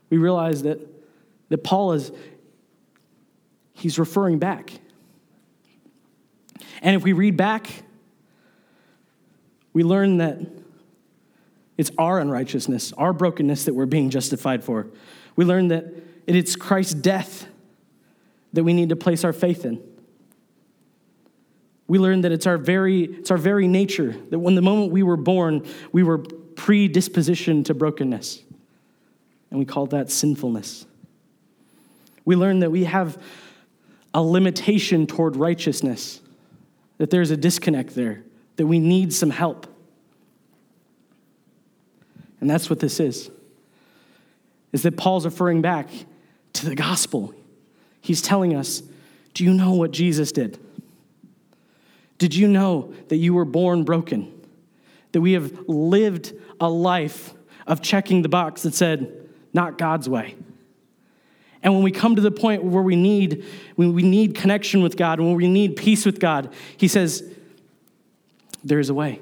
We 0.10 0.18
realize 0.18 0.64
that 0.64 0.80
that 1.50 1.64
Paul 1.64 1.94
is 1.94 2.12
he's 3.76 4.00
referring 4.00 4.40
back. 4.40 4.72
And 6.82 6.96
if 6.96 7.04
we 7.04 7.14
read 7.14 7.38
back, 7.38 7.68
we 9.74 9.84
learn 9.84 10.18
that 10.18 10.40
it's 11.78 11.92
our 11.98 12.20
unrighteousness, 12.20 12.94
our 12.94 13.14
brokenness 13.14 13.66
that 13.66 13.74
we're 13.74 13.86
being 13.86 14.10
justified 14.10 14.64
for. 14.64 14.88
We 15.36 15.46
learn 15.46 15.68
that 15.68 15.86
it's 16.26 16.56
Christ's 16.56 16.94
death 16.94 17.48
that 18.54 18.64
we 18.64 18.74
need 18.74 18.90
to 18.90 18.96
place 18.96 19.24
our 19.24 19.34
faith 19.34 19.66
in. 19.66 19.82
We 21.88 22.00
learn 22.00 22.22
that 22.22 22.32
it's 22.32 22.48
our 22.48 22.58
very, 22.58 23.04
it's 23.04 23.30
our 23.30 23.38
very 23.38 23.68
nature, 23.68 24.16
that 24.30 24.40
when 24.40 24.56
the 24.56 24.62
moment 24.62 24.92
we 24.92 25.04
were 25.04 25.18
born, 25.18 25.66
we 25.92 26.02
were 26.02 26.20
predispositioned 26.20 27.66
to 27.66 27.74
brokenness. 27.74 28.42
And 29.52 29.60
we 29.60 29.66
call 29.66 29.86
that 29.88 30.10
sinfulness. 30.10 30.86
We 32.24 32.36
learn 32.36 32.60
that 32.60 32.72
we 32.72 32.86
have 32.86 33.22
a 34.16 34.22
limitation 34.24 35.06
toward 35.06 35.36
righteousness, 35.36 36.22
that 37.00 37.10
there's 37.10 37.32
a 37.32 37.38
disconnect 37.38 37.96
there, 37.96 38.24
that 38.56 38.66
we 38.66 38.80
need 38.80 39.14
some 39.14 39.30
help. 39.30 39.68
And 42.40 42.50
that's 42.50 42.70
what 42.70 42.80
this 42.80 43.02
is. 43.02 43.30
Is 44.72 44.84
that 44.84 44.96
Paul's 44.96 45.26
referring 45.26 45.62
back 45.62 45.90
to 46.54 46.66
the 46.66 46.76
gospel. 46.76 47.34
He's 48.00 48.22
telling 48.22 48.56
us, 48.56 48.82
do 49.34 49.44
you 49.44 49.54
know 49.54 49.74
what 49.74 49.92
Jesus 49.92 50.32
did? 50.32 50.58
Did 52.18 52.34
you 52.34 52.48
know 52.48 52.94
that 53.10 53.18
you 53.18 53.34
were 53.34 53.44
born 53.44 53.84
broken? 53.84 54.32
That 55.12 55.20
we 55.20 55.34
have 55.34 55.68
lived 55.68 56.32
a 56.62 56.70
life 56.70 57.34
of 57.68 57.82
checking 57.82 58.22
the 58.22 58.30
box 58.30 58.64
that 58.64 58.76
said, 58.76 59.28
not 59.54 59.78
God's 59.78 60.08
way. 60.08 60.36
And 61.66 61.74
when 61.74 61.82
we 61.82 61.90
come 61.90 62.16
to 62.16 62.22
the 62.22 62.30
point 62.30 62.64
where 62.64 62.84
we 62.84 62.96
need, 62.96 63.44
when 63.76 63.94
we 63.94 64.04
need 64.04 64.36
connection 64.36 64.84
with 64.84 64.96
God, 64.96 65.20
when 65.20 65.34
we 65.34 65.48
need 65.48 65.76
peace 65.76 66.06
with 66.06 66.20
God, 66.20 66.54
he 66.78 66.88
says, 66.88 67.28
there's 68.64 68.92
a 68.92 68.94
way. 68.94 69.20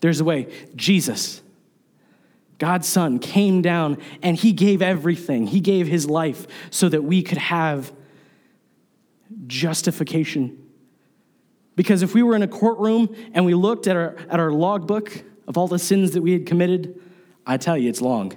There's 0.00 0.20
a 0.20 0.24
way. 0.24 0.52
Jesus, 0.76 1.40
God's 2.58 2.86
Son, 2.86 3.18
came 3.18 3.62
down 3.62 3.96
and 4.20 4.36
he 4.36 4.52
gave 4.52 4.82
everything. 4.82 5.46
He 5.46 5.60
gave 5.60 5.86
his 5.86 6.06
life 6.06 6.46
so 6.68 6.90
that 6.90 7.02
we 7.04 7.22
could 7.22 7.38
have 7.38 7.90
justification. 9.46 10.62
Because 11.74 12.02
if 12.02 12.12
we 12.12 12.22
were 12.22 12.36
in 12.36 12.42
a 12.42 12.48
courtroom 12.48 13.16
and 13.32 13.46
we 13.46 13.54
looked 13.54 13.86
at 13.86 13.96
our, 13.96 14.14
at 14.28 14.40
our 14.40 14.52
logbook 14.52 15.24
of 15.48 15.56
all 15.56 15.68
the 15.68 15.78
sins 15.78 16.10
that 16.10 16.20
we 16.20 16.32
had 16.32 16.44
committed, 16.44 17.00
I 17.46 17.56
tell 17.56 17.78
you, 17.78 17.88
it's 17.88 18.02
long. 18.02 18.34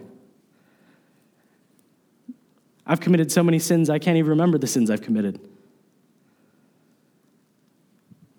I've 2.87 3.01
committed 3.01 3.31
so 3.31 3.43
many 3.43 3.59
sins, 3.59 3.89
I 3.89 3.99
can't 3.99 4.17
even 4.17 4.29
remember 4.29 4.57
the 4.57 4.67
sins 4.67 4.89
I've 4.89 5.01
committed. 5.01 5.39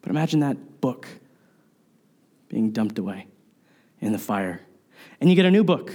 But 0.00 0.11
imagine 0.11 0.40
that 0.40 0.81
book 0.81 1.07
being 2.49 2.71
dumped 2.71 2.99
away 2.99 3.26
in 4.00 4.12
the 4.12 4.19
fire. 4.19 4.62
And 5.21 5.28
you 5.28 5.37
get 5.37 5.45
a 5.45 5.50
new 5.50 5.64
book. 5.64 5.93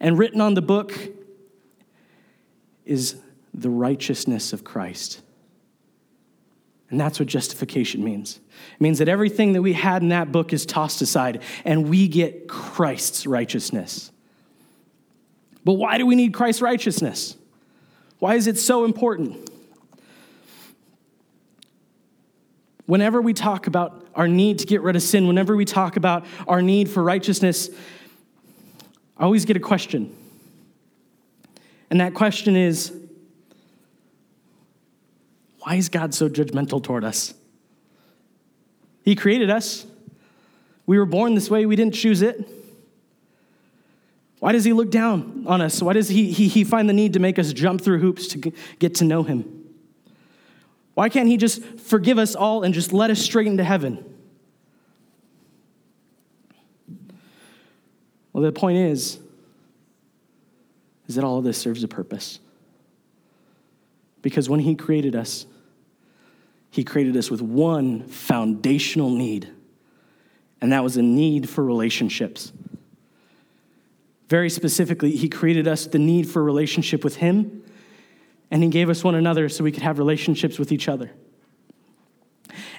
And 0.00 0.18
written 0.18 0.40
on 0.40 0.54
the 0.54 0.62
book 0.62 0.94
is 2.86 3.16
the 3.52 3.70
righteousness 3.70 4.54
of 4.54 4.64
Christ. 4.64 5.20
And 6.88 6.98
that's 6.98 7.18
what 7.18 7.28
justification 7.28 8.02
means. 8.02 8.40
It 8.74 8.80
means 8.80 8.98
that 8.98 9.08
everything 9.08 9.52
that 9.52 9.62
we 9.62 9.72
had 9.74 10.02
in 10.02 10.08
that 10.08 10.32
book 10.32 10.52
is 10.52 10.64
tossed 10.64 11.02
aside, 11.02 11.42
and 11.64 11.88
we 11.88 12.08
get 12.08 12.48
Christ's 12.48 13.26
righteousness. 13.26 14.12
But 15.64 15.74
why 15.74 15.98
do 15.98 16.06
we 16.06 16.14
need 16.14 16.34
Christ's 16.34 16.62
righteousness? 16.62 17.36
Why 18.18 18.34
is 18.34 18.46
it 18.46 18.58
so 18.58 18.84
important? 18.84 19.50
Whenever 22.86 23.22
we 23.22 23.32
talk 23.32 23.66
about 23.66 24.06
our 24.14 24.28
need 24.28 24.58
to 24.58 24.66
get 24.66 24.82
rid 24.82 24.94
of 24.94 25.02
sin, 25.02 25.26
whenever 25.26 25.56
we 25.56 25.64
talk 25.64 25.96
about 25.96 26.26
our 26.46 26.60
need 26.60 26.90
for 26.90 27.02
righteousness, 27.02 27.70
I 29.16 29.24
always 29.24 29.46
get 29.46 29.56
a 29.56 29.60
question. 29.60 30.14
And 31.90 32.00
that 32.00 32.14
question 32.14 32.56
is 32.56 32.92
why 35.60 35.76
is 35.76 35.88
God 35.88 36.12
so 36.12 36.28
judgmental 36.28 36.82
toward 36.82 37.04
us? 37.04 37.32
He 39.02 39.14
created 39.14 39.48
us. 39.48 39.86
We 40.86 40.98
were 40.98 41.06
born 41.06 41.34
this 41.34 41.48
way, 41.48 41.64
we 41.64 41.76
didn't 41.76 41.94
choose 41.94 42.20
it. 42.20 42.46
Why 44.44 44.52
does 44.52 44.64
he 44.64 44.74
look 44.74 44.90
down 44.90 45.44
on 45.46 45.62
us? 45.62 45.80
Why 45.80 45.94
does 45.94 46.10
he, 46.10 46.30
he, 46.30 46.48
he 46.48 46.64
find 46.64 46.86
the 46.86 46.92
need 46.92 47.14
to 47.14 47.18
make 47.18 47.38
us 47.38 47.54
jump 47.54 47.80
through 47.80 48.00
hoops 48.00 48.26
to 48.26 48.52
get 48.78 48.96
to 48.96 49.04
know 49.06 49.22
him? 49.22 49.70
Why 50.92 51.08
can't 51.08 51.28
he 51.28 51.38
just 51.38 51.64
forgive 51.64 52.18
us 52.18 52.34
all 52.34 52.62
and 52.62 52.74
just 52.74 52.92
let 52.92 53.10
us 53.10 53.18
straight 53.18 53.46
into 53.46 53.64
heaven? 53.64 54.04
Well, 58.34 58.44
the 58.44 58.52
point 58.52 58.76
is, 58.76 59.18
is 61.08 61.14
that 61.14 61.24
all 61.24 61.38
of 61.38 61.44
this 61.44 61.56
serves 61.56 61.82
a 61.82 61.88
purpose. 61.88 62.38
Because 64.20 64.50
when 64.50 64.60
he 64.60 64.74
created 64.74 65.16
us, 65.16 65.46
he 66.70 66.84
created 66.84 67.16
us 67.16 67.30
with 67.30 67.40
one 67.40 68.02
foundational 68.08 69.08
need, 69.08 69.48
and 70.60 70.70
that 70.70 70.84
was 70.84 70.98
a 70.98 71.02
need 71.02 71.48
for 71.48 71.64
relationships. 71.64 72.52
Very 74.28 74.50
specifically, 74.50 75.12
He 75.16 75.28
created 75.28 75.68
us 75.68 75.86
the 75.86 75.98
need 75.98 76.28
for 76.28 76.42
relationship 76.42 77.04
with 77.04 77.16
Him, 77.16 77.62
and 78.50 78.62
He 78.62 78.68
gave 78.68 78.88
us 78.88 79.04
one 79.04 79.14
another 79.14 79.48
so 79.48 79.64
we 79.64 79.72
could 79.72 79.82
have 79.82 79.98
relationships 79.98 80.58
with 80.58 80.72
each 80.72 80.88
other. 80.88 81.10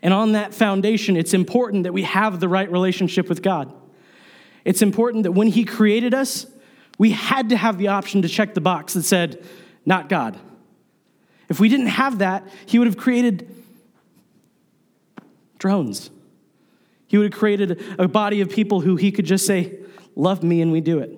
And 0.02 0.14
on 0.14 0.34
that 0.34 0.54
foundation, 0.54 1.18
it's 1.18 1.34
important 1.34 1.84
that 1.84 1.94
we 1.94 2.04
have 2.04 2.40
the 2.40 2.48
right 2.48 2.72
relationship 2.72 3.30
with 3.30 3.42
God. 3.42 3.74
It's 4.64 4.82
important 4.82 5.24
that 5.24 5.34
when 5.34 5.48
He 5.48 5.66
created 5.66 6.14
us, 6.14 6.48
We 6.98 7.12
had 7.12 7.50
to 7.50 7.58
have 7.58 7.78
the 7.78 7.90
option 7.90 8.22
to 8.22 8.30
check 8.30 8.54
the 8.54 8.62
box 8.62 8.94
that 8.94 9.04
said, 9.04 9.44
not 9.86 10.10
God. 10.10 10.40
If 11.50 11.60
we 11.60 11.70
didn't 11.70 11.88
have 11.88 12.20
that, 12.20 12.48
he 12.66 12.80
would 12.80 12.88
have 12.88 12.98
created 12.98 13.54
drones. 15.60 16.10
He 17.08 17.18
would 17.18 17.34
have 17.34 17.40
created 17.40 17.84
a 18.00 18.08
body 18.08 18.42
of 18.42 18.50
people 18.50 18.82
who 18.82 18.96
he 18.96 19.12
could 19.12 19.26
just 19.26 19.46
say, 19.46 19.80
Love 20.16 20.44
me, 20.44 20.62
and 20.62 20.72
we 20.72 20.80
do 20.80 21.00
it. 21.00 21.18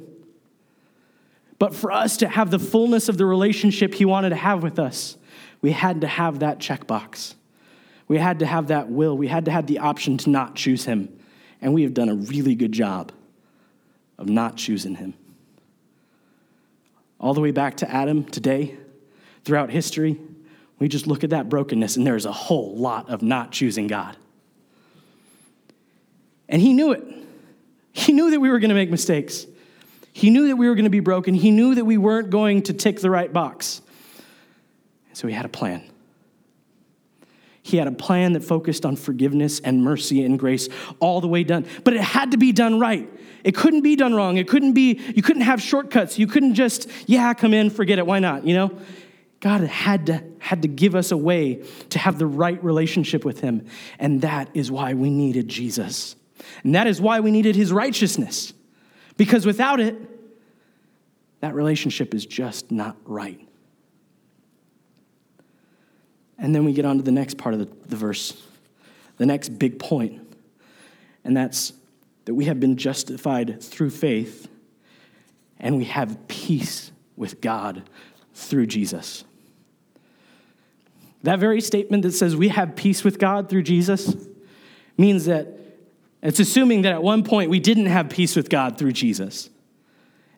But 1.60 1.74
for 1.74 1.92
us 1.92 2.18
to 2.18 2.28
have 2.28 2.52
the 2.52 2.60
fullness 2.60 3.10
of 3.10 3.18
the 3.18 3.26
relationship 3.26 3.94
he 3.94 4.06
wanted 4.06 4.30
to 4.30 4.36
have 4.36 4.62
with 4.62 4.78
us, 4.78 5.18
we 5.62 5.72
had 5.72 6.02
to 6.02 6.08
have 6.08 6.40
that 6.40 6.60
checkbox. 6.60 7.34
We 8.08 8.18
had 8.18 8.40
to 8.40 8.46
have 8.46 8.68
that 8.68 8.90
will. 8.90 9.18
We 9.18 9.28
had 9.28 9.46
to 9.46 9.52
have 9.52 9.68
the 9.68 9.80
option 9.80 10.18
to 10.20 10.30
not 10.30 10.56
choose 10.56 10.86
him. 10.86 11.10
And 11.62 11.74
we 11.74 11.84
have 11.84 11.94
done 11.94 12.10
a 12.10 12.16
really 12.16 12.56
good 12.56 12.72
job 12.72 13.12
of 14.18 14.30
not 14.30 14.56
choosing 14.56 14.96
him. 14.96 15.14
All 17.20 17.34
the 17.34 17.42
way 17.42 17.52
back 17.52 17.78
to 17.78 17.92
Adam 17.92 18.24
today, 18.24 18.78
throughout 19.44 19.72
history, 19.72 20.20
we 20.78 20.88
just 20.88 21.08
look 21.08 21.24
at 21.24 21.32
that 21.32 21.50
brokenness, 21.50 21.98
and 21.98 22.06
there's 22.06 22.28
a 22.28 22.32
whole 22.32 22.76
lot 22.76 23.10
of 23.10 23.24
not 23.24 23.52
choosing 23.52 23.88
God. 23.88 24.16
And 26.48 26.62
he 26.62 26.74
knew 26.74 26.92
it. 26.92 27.04
He 27.92 28.14
knew 28.14 28.30
that 28.30 28.40
we 28.40 28.50
were 28.50 28.60
going 28.60 28.70
to 28.70 28.76
make 28.76 28.92
mistakes. 28.92 29.48
He 30.18 30.32
knew 30.32 30.48
that 30.48 30.56
we 30.56 30.68
were 30.68 30.74
going 30.74 30.86
to 30.86 30.90
be 30.90 31.00
broken. 31.00 31.36
He 31.36 31.52
knew 31.52 31.76
that 31.76 31.86
we 31.86 31.96
weren't 31.96 32.32
going 32.32 32.64
to 32.64 32.74
tick 32.74 33.02
the 33.02 33.10
right 33.12 33.32
box. 33.32 33.84
So 35.14 35.28
he 35.28 35.34
had 35.36 35.46
a 35.46 35.50
plan. 35.50 35.84
He 37.62 37.78
had 37.78 37.88
a 37.88 37.92
plan 37.92 38.34
that 38.34 38.44
focused 38.44 38.84
on 38.84 38.96
forgiveness 38.96 39.60
and 39.60 39.84
mercy 39.84 40.24
and 40.24 40.40
grace 40.40 40.70
all 41.00 41.22
the 41.22 41.28
way 41.28 41.44
done. 41.44 41.68
But 41.84 41.94
it 41.94 42.02
had 42.02 42.32
to 42.32 42.38
be 42.38 42.52
done 42.52 42.80
right. 42.80 43.08
It 43.44 43.54
couldn't 43.56 43.82
be 43.82 43.96
done 43.96 44.16
wrong. 44.16 44.38
It 44.38 44.48
couldn't 44.48 44.74
be, 44.74 45.00
you 45.16 45.22
couldn't 45.22 45.44
have 45.44 45.62
shortcuts. 45.62 46.18
You 46.18 46.26
couldn't 46.26 46.56
just, 46.56 46.90
yeah, 47.06 47.36
come 47.36 47.54
in, 47.54 47.70
forget 47.70 48.00
it. 48.00 48.08
Why 48.08 48.18
not? 48.18 48.44
You 48.44 48.56
know? 48.56 48.80
God 49.40 49.62
had 49.62 50.08
to, 50.08 50.24
had 50.40 50.64
to 50.64 50.68
give 50.68 50.96
us 50.96 51.12
a 51.12 51.18
way 51.18 51.64
to 51.92 52.00
have 52.00 52.18
the 52.18 52.26
right 52.26 52.62
relationship 52.64 53.24
with 53.24 53.42
Him. 53.42 53.68
And 54.00 54.22
that 54.22 54.50
is 54.56 54.72
why 54.72 54.96
we 54.96 55.12
needed 55.12 55.48
Jesus. 55.48 56.16
And 56.64 56.74
that 56.74 56.88
is 56.88 57.00
why 57.00 57.20
we 57.20 57.30
needed 57.30 57.56
His 57.56 57.72
righteousness. 57.72 58.54
Because 59.18 59.46
without 59.46 59.80
it, 59.80 59.96
that 61.42 61.54
relationship 61.54 62.14
is 62.14 62.26
just 62.26 62.72
not 62.72 62.96
right. 63.06 63.42
And 66.38 66.54
then 66.54 66.66
we 66.66 66.74
get 66.74 66.86
on 66.86 66.98
to 66.98 67.04
the 67.04 67.12
next 67.12 67.38
part 67.38 67.54
of 67.54 67.60
the, 67.60 67.68
the 67.88 67.96
verse, 67.96 68.42
the 69.18 69.26
next 69.26 69.50
big 69.58 69.80
point, 69.80 70.22
and 71.24 71.36
that's 71.36 71.74
that 72.26 72.36
we 72.36 72.46
have 72.46 72.60
been 72.60 72.76
justified 72.76 73.64
through 73.64 73.90
faith 73.90 74.50
and 75.60 75.78
we 75.78 75.86
have 75.86 76.28
peace 76.28 76.92
with 77.16 77.40
God 77.40 77.84
through 78.34 78.68
Jesus. 78.68 79.24
That 81.24 81.40
very 81.40 81.62
statement 81.62 82.04
that 82.04 82.12
says 82.12 82.36
we 82.36 82.50
have 82.50 82.76
peace 82.76 83.04
with 83.04 83.18
God 83.18 83.50
through 83.50 83.64
Jesus 83.64 84.14
means 84.98 85.26
that 85.26 85.48
it's 86.22 86.40
assuming 86.40 86.82
that 86.84 86.94
at 86.94 87.04
one 87.04 87.24
point 87.24 87.50
we 87.50 87.60
didn't 87.60 87.86
have 87.86 88.10
peace 88.10 88.36
with 88.36 88.50
God 88.50 88.78
through 88.78 88.94
Jesus 88.94 89.50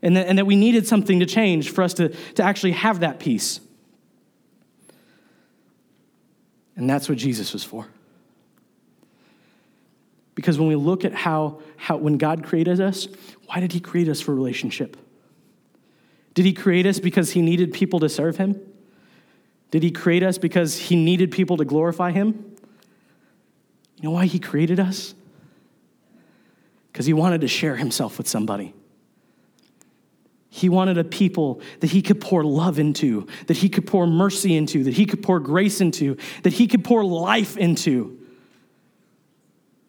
and 0.02 0.16
that, 0.16 0.28
and 0.28 0.38
that 0.38 0.46
we 0.46 0.56
needed 0.56 0.88
something 0.88 1.20
to 1.20 1.26
change 1.26 1.72
for 1.72 1.84
us 1.84 1.94
to, 1.96 2.10
to 2.36 2.44
actually 2.44 2.72
have 2.72 3.02
that 3.02 3.20
peace. 3.20 3.60
And 6.76 6.90
that's 6.90 7.10
what 7.10 7.18
Jesus 7.18 7.54
was 7.54 7.64
for. 7.64 7.88
Because 10.36 10.58
when 10.58 10.70
we 10.70 10.76
look 10.76 11.04
at 11.04 11.14
how, 11.14 11.62
how 11.76 11.98
when 11.98 12.18
God 12.18 12.46
created 12.46 12.80
us, 12.80 13.10
why 13.48 13.60
did 13.60 13.74
He 13.74 13.82
create 13.82 14.08
us 14.08 14.22
for 14.22 14.34
relationship? 14.34 14.96
Did 16.34 16.46
He 16.46 16.54
create 16.54 16.86
us 16.86 17.00
because 17.00 17.32
He 17.32 17.42
needed 17.42 17.74
people 17.74 18.00
to 18.00 18.08
serve 18.08 18.38
Him? 18.38 18.62
Did 19.72 19.84
He 19.84 19.92
create 19.92 20.24
us 20.24 20.38
because 20.38 20.78
He 20.78 20.96
needed 20.96 21.32
people 21.32 21.58
to 21.58 21.66
glorify 21.66 22.12
Him? 22.12 22.56
You 23.98 24.04
know 24.04 24.12
why 24.12 24.28
He 24.28 24.40
created 24.40 24.80
us? 24.80 25.14
Because 27.00 27.06
He 27.06 27.14
wanted 27.14 27.40
to 27.40 27.48
share 27.48 27.78
Himself 27.78 28.18
with 28.18 28.28
somebody. 28.28 28.74
He 30.50 30.68
wanted 30.68 30.98
a 30.98 31.06
people 31.06 31.62
that 31.80 31.92
he 31.92 32.02
could 32.02 32.20
pour 32.20 32.44
love 32.44 32.78
into, 32.78 33.26
that 33.48 33.56
he 33.56 33.70
could 33.70 33.88
pour 33.88 34.06
mercy 34.06 34.58
into, 34.58 34.84
that 34.84 34.96
he 34.96 35.06
could 35.06 35.24
pour 35.24 35.40
grace 35.40 35.80
into, 35.80 36.18
that 36.44 36.52
he 36.52 36.68
could 36.68 36.84
pour 36.84 37.06
life 37.06 37.56
into. 37.56 38.20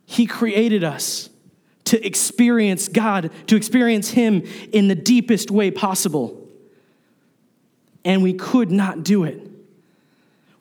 He 0.04 0.26
created 0.26 0.84
us 0.84 1.30
to 1.86 2.06
experience 2.06 2.86
God, 2.86 3.32
to 3.48 3.56
experience 3.56 4.10
Him 4.10 4.44
in 4.72 4.86
the 4.86 4.94
deepest 4.94 5.50
way 5.50 5.72
possible. 5.72 6.48
And 8.04 8.22
we 8.22 8.34
could 8.34 8.70
not 8.70 9.02
do 9.02 9.24
it. 9.24 9.50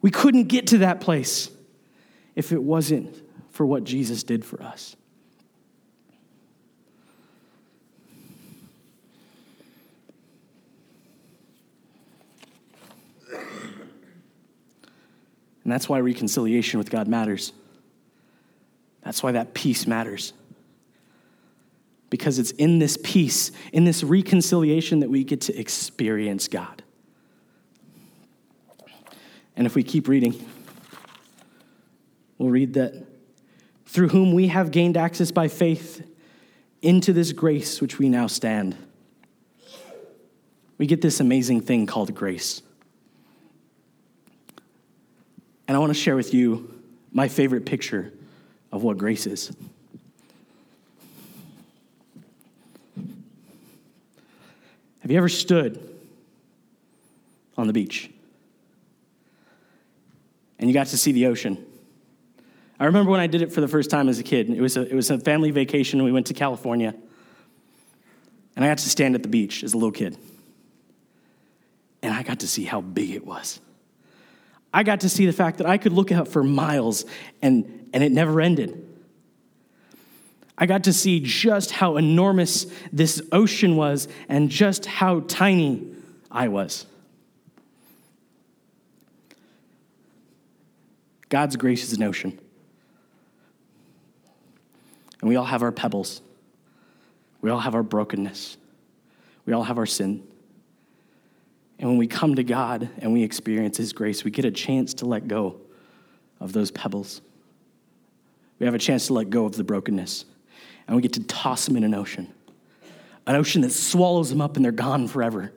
We 0.02 0.10
couldn't 0.10 0.46
get 0.46 0.66
to 0.68 0.80
that 0.80 1.02
place 1.02 1.52
if 2.36 2.52
it 2.52 2.64
wasn't 2.64 3.16
for 3.52 3.64
what 3.64 3.84
Jesus 3.84 4.24
did 4.24 4.44
for 4.44 4.64
us. 4.64 4.96
And 15.64 15.72
that's 15.72 15.90
why 15.90 16.00
reconciliation 16.00 16.78
with 16.78 16.90
God 16.90 17.08
matters. 17.08 17.54
That's 19.04 19.22
why 19.24 19.34
that 19.34 19.54
peace 19.54 19.88
matters. 19.88 20.34
Because 22.10 22.40
it's 22.40 22.52
in 22.52 22.80
this 22.80 22.98
peace, 23.04 23.52
in 23.72 23.86
this 23.86 24.04
reconciliation, 24.04 25.02
that 25.02 25.10
we 25.10 25.24
get 25.24 25.42
to 25.42 25.58
experience 25.58 26.48
God. 26.48 26.84
And 29.56 29.68
if 29.68 29.76
we 29.76 29.84
keep 29.84 30.08
reading, 30.08 30.34
we'll 32.38 32.50
read 32.50 32.74
that 32.76 33.06
through 33.86 34.10
whom 34.10 34.34
we 34.34 34.48
have 34.48 34.72
gained 34.72 34.98
access 34.98 35.32
by 35.32 35.48
faith 35.48 36.06
into 36.82 37.12
this 37.12 37.34
grace 37.34 37.82
which 37.82 38.00
we 38.00 38.08
now 38.08 38.28
stand. 38.28 38.78
We 40.78 40.88
get 40.88 41.02
this 41.02 41.20
amazing 41.20 41.62
thing 41.62 41.86
called 41.86 42.16
grace. 42.16 42.62
And 45.70 45.76
I 45.76 45.80
want 45.80 45.92
to 45.92 46.00
share 46.00 46.16
with 46.16 46.34
you 46.34 46.82
my 47.12 47.28
favorite 47.28 47.64
picture 47.64 48.12
of 48.72 48.82
what 48.82 48.98
grace 48.98 49.28
is. 49.28 49.56
Have 55.02 55.12
you 55.12 55.18
ever 55.20 55.30
stood 55.30 56.02
on 57.56 57.68
the 57.68 57.74
beach 57.74 58.10
and 60.58 60.68
you 60.68 60.74
got 60.74 60.88
to 60.88 60.98
see 60.98 61.12
the 61.12 61.28
ocean? 61.28 61.64
I 62.80 62.86
remember 62.86 63.12
when 63.12 63.20
I 63.20 63.28
did 63.28 63.44
it 63.44 63.54
for 63.54 63.62
the 63.62 63.68
first 63.68 63.92
time 63.92 64.10
as 64.10 64.18
a 64.18 64.24
kid. 64.24 64.50
It 64.50 64.62
was 64.62 64.76
a, 64.76 64.90
it 64.90 64.96
was 64.96 65.12
a 65.12 65.20
family 65.20 65.52
vacation, 65.52 66.02
we 66.02 66.12
went 66.12 66.26
to 66.28 66.34
California. 66.34 66.96
And 68.56 68.66
I 68.66 68.68
got 68.70 68.80
to 68.80 68.90
stand 68.90 69.14
at 69.14 69.22
the 69.22 69.30
beach 69.30 69.64
as 69.64 69.76
a 69.76 69.78
little 69.78 69.92
kid. 69.92 70.18
And 72.02 72.12
I 72.12 72.24
got 72.24 72.40
to 72.40 72.48
see 72.48 72.64
how 72.64 72.82
big 72.82 73.12
it 73.12 73.24
was. 73.24 73.60
I 74.74 74.84
got 74.84 75.02
to 75.02 75.10
see 75.10 75.26
the 75.26 75.34
fact 75.34 75.58
that 75.58 75.68
I 75.68 75.78
could 75.78 75.94
look 75.94 76.12
out 76.12 76.28
for 76.28 76.44
miles 76.44 77.06
and, 77.42 77.90
and 77.94 78.04
it 78.04 78.12
never 78.12 78.40
ended. 78.40 78.86
I 80.58 80.66
got 80.66 80.84
to 80.84 80.94
see 80.94 81.22
just 81.22 81.72
how 81.72 81.98
enormous 81.98 82.68
this 82.92 83.22
ocean 83.32 83.78
was 83.78 84.08
and 84.28 84.50
just 84.50 84.86
how 84.86 85.22
tiny 85.22 85.88
I 86.30 86.50
was. 86.50 86.86
God's 91.30 91.56
grace 91.56 91.84
is 91.84 91.94
an 91.94 92.04
ocean. 92.04 92.38
And 95.22 95.30
we 95.30 95.36
all 95.36 95.46
have 95.46 95.64
our 95.64 95.72
pebbles. 95.72 96.22
We 97.42 97.50
all 97.50 97.60
have 97.60 97.76
our 97.76 97.84
brokenness. 97.84 98.58
We 99.46 99.54
all 99.54 99.64
have 99.64 99.78
our 99.78 99.86
sin. 99.86 100.28
And 101.80 101.90
when 101.90 101.98
we 101.98 102.08
come 102.08 102.36
to 102.36 102.44
God 102.44 102.90
and 102.98 103.14
we 103.14 103.24
experience 103.24 103.78
His 103.78 103.94
grace, 103.94 104.24
we 104.24 104.32
get 104.32 104.46
a 104.46 104.52
chance 104.52 104.94
to 104.96 105.06
let 105.06 105.28
go 105.28 105.62
of 106.40 106.54
those 106.54 106.72
pebbles. 106.72 107.22
We 108.60 108.66
have 108.66 108.76
a 108.76 108.80
chance 108.80 109.08
to 109.08 109.14
let 109.14 109.30
go 109.30 109.46
of 109.46 109.56
the 109.56 109.64
brokenness. 109.64 110.26
And 110.88 110.96
we 110.96 111.02
get 111.02 111.14
to 111.14 111.24
toss 111.24 111.66
them 111.66 111.78
in 111.78 111.84
an 111.84 111.94
ocean, 111.94 112.34
an 113.26 113.36
ocean 113.36 113.62
that 113.62 113.72
swallows 113.72 114.30
them 114.30 114.42
up 114.42 114.56
and 114.58 114.66
they're 114.66 114.72
gone 114.72 115.08
forever. 115.08 115.54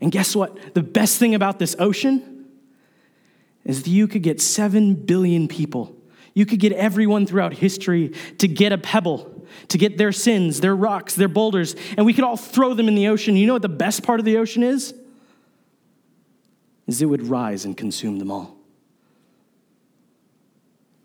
And 0.00 0.10
guess 0.10 0.34
what? 0.34 0.74
The 0.74 0.82
best 0.82 1.18
thing 1.18 1.34
about 1.34 1.58
this 1.58 1.76
ocean 1.78 2.46
is 3.64 3.82
that 3.82 3.90
you 3.90 4.08
could 4.08 4.22
get 4.22 4.40
7 4.40 4.94
billion 4.94 5.46
people. 5.46 5.94
You 6.34 6.46
could 6.46 6.58
get 6.58 6.72
everyone 6.72 7.26
throughout 7.26 7.52
history 7.52 8.14
to 8.38 8.48
get 8.48 8.72
a 8.72 8.78
pebble, 8.78 9.46
to 9.68 9.78
get 9.78 9.98
their 9.98 10.10
sins, 10.10 10.60
their 10.60 10.74
rocks, 10.74 11.14
their 11.14 11.28
boulders, 11.28 11.76
and 11.96 12.06
we 12.06 12.14
could 12.14 12.24
all 12.24 12.36
throw 12.36 12.72
them 12.72 12.88
in 12.88 12.94
the 12.94 13.08
ocean. 13.08 13.36
You 13.36 13.46
know 13.46 13.52
what 13.52 13.62
the 13.62 13.68
best 13.68 14.02
part 14.02 14.18
of 14.18 14.24
the 14.24 14.38
ocean 14.38 14.62
is? 14.62 14.94
Is 16.90 17.02
it 17.02 17.06
would 17.06 17.26
rise 17.26 17.64
and 17.64 17.76
consume 17.76 18.18
them 18.18 18.30
all. 18.30 18.56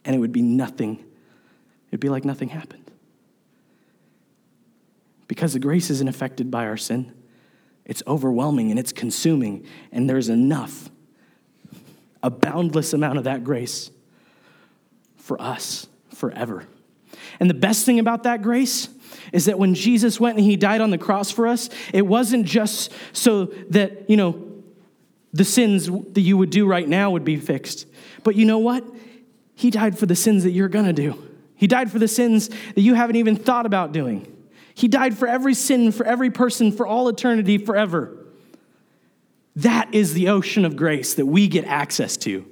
And 0.03 0.15
it 0.15 0.19
would 0.19 0.31
be 0.31 0.41
nothing, 0.41 1.03
it'd 1.89 1.99
be 1.99 2.09
like 2.09 2.25
nothing 2.25 2.49
happened. 2.49 2.91
Because 5.27 5.53
the 5.53 5.59
grace 5.59 5.89
isn't 5.89 6.07
affected 6.07 6.51
by 6.51 6.65
our 6.65 6.77
sin, 6.77 7.11
It's 7.85 8.01
overwhelming 8.07 8.71
and 8.71 8.79
it's 8.79 8.91
consuming, 8.91 9.65
and 9.91 10.09
there's 10.09 10.29
enough, 10.29 10.89
a 12.23 12.31
boundless 12.31 12.93
amount 12.93 13.19
of 13.19 13.25
that 13.25 13.43
grace 13.43 13.91
for 15.17 15.39
us 15.39 15.87
forever. 16.09 16.65
And 17.39 17.49
the 17.49 17.55
best 17.55 17.85
thing 17.85 17.99
about 17.99 18.23
that 18.23 18.41
grace 18.41 18.89
is 19.31 19.45
that 19.45 19.59
when 19.59 19.75
Jesus 19.75 20.19
went 20.19 20.37
and 20.37 20.45
he 20.45 20.55
died 20.55 20.81
on 20.81 20.89
the 20.89 20.97
cross 20.97 21.29
for 21.29 21.47
us, 21.47 21.69
it 21.93 22.05
wasn't 22.05 22.45
just 22.45 22.91
so 23.13 23.45
that, 23.69 24.09
you 24.09 24.17
know, 24.17 24.31
the 25.35 25.43
sins 25.43 25.87
that 25.87 26.21
you 26.21 26.37
would 26.37 26.49
do 26.49 26.65
right 26.65 26.87
now 26.87 27.11
would 27.11 27.25
be 27.25 27.35
fixed. 27.35 27.87
But 28.23 28.35
you 28.35 28.45
know 28.45 28.59
what? 28.59 28.85
He 29.53 29.69
died 29.69 29.99
for 29.99 30.05
the 30.05 30.15
sins 30.15 30.45
that 30.45 30.51
you're 30.51 30.69
gonna 30.69 30.93
do. 30.93 31.21
He 31.55 31.67
died 31.67 31.91
for 31.91 31.99
the 31.99 32.07
sins 32.07 32.47
that 32.47 32.81
you 32.81 32.93
haven't 32.93 33.17
even 33.17 33.35
thought 33.35 33.65
about 33.65 33.91
doing. 33.91 34.31
He 34.73 34.87
died 34.87 35.17
for 35.17 35.27
every 35.27 35.53
sin, 35.53 35.91
for 35.91 36.05
every 36.05 36.29
person, 36.29 36.71
for 36.71 36.87
all 36.87 37.09
eternity, 37.09 37.57
forever. 37.57 38.17
That 39.57 39.93
is 39.93 40.13
the 40.13 40.29
ocean 40.29 40.63
of 40.63 40.77
grace 40.77 41.15
that 41.15 41.25
we 41.25 41.49
get 41.49 41.65
access 41.65 42.15
to. 42.17 42.45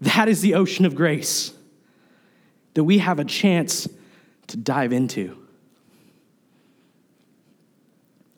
That 0.00 0.28
is 0.28 0.40
the 0.40 0.54
ocean 0.54 0.84
of 0.84 0.96
grace 0.96 1.52
that 2.74 2.82
we 2.82 2.98
have 2.98 3.20
a 3.20 3.24
chance 3.24 3.88
to 4.48 4.56
dive 4.56 4.92
into. 4.92 5.43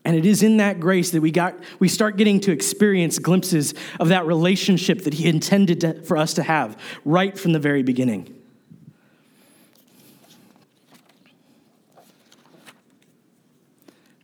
And 0.06 0.14
it 0.14 0.24
is 0.24 0.44
in 0.44 0.58
that 0.58 0.78
grace 0.78 1.10
that 1.10 1.20
we, 1.20 1.32
got, 1.32 1.58
we 1.80 1.88
start 1.88 2.16
getting 2.16 2.38
to 2.42 2.52
experience 2.52 3.18
glimpses 3.18 3.74
of 3.98 4.06
that 4.10 4.24
relationship 4.24 5.02
that 5.02 5.14
He 5.14 5.26
intended 5.26 5.80
to, 5.80 6.00
for 6.02 6.16
us 6.16 6.32
to 6.34 6.44
have 6.44 6.80
right 7.04 7.36
from 7.36 7.50
the 7.50 7.58
very 7.58 7.82
beginning. 7.82 8.32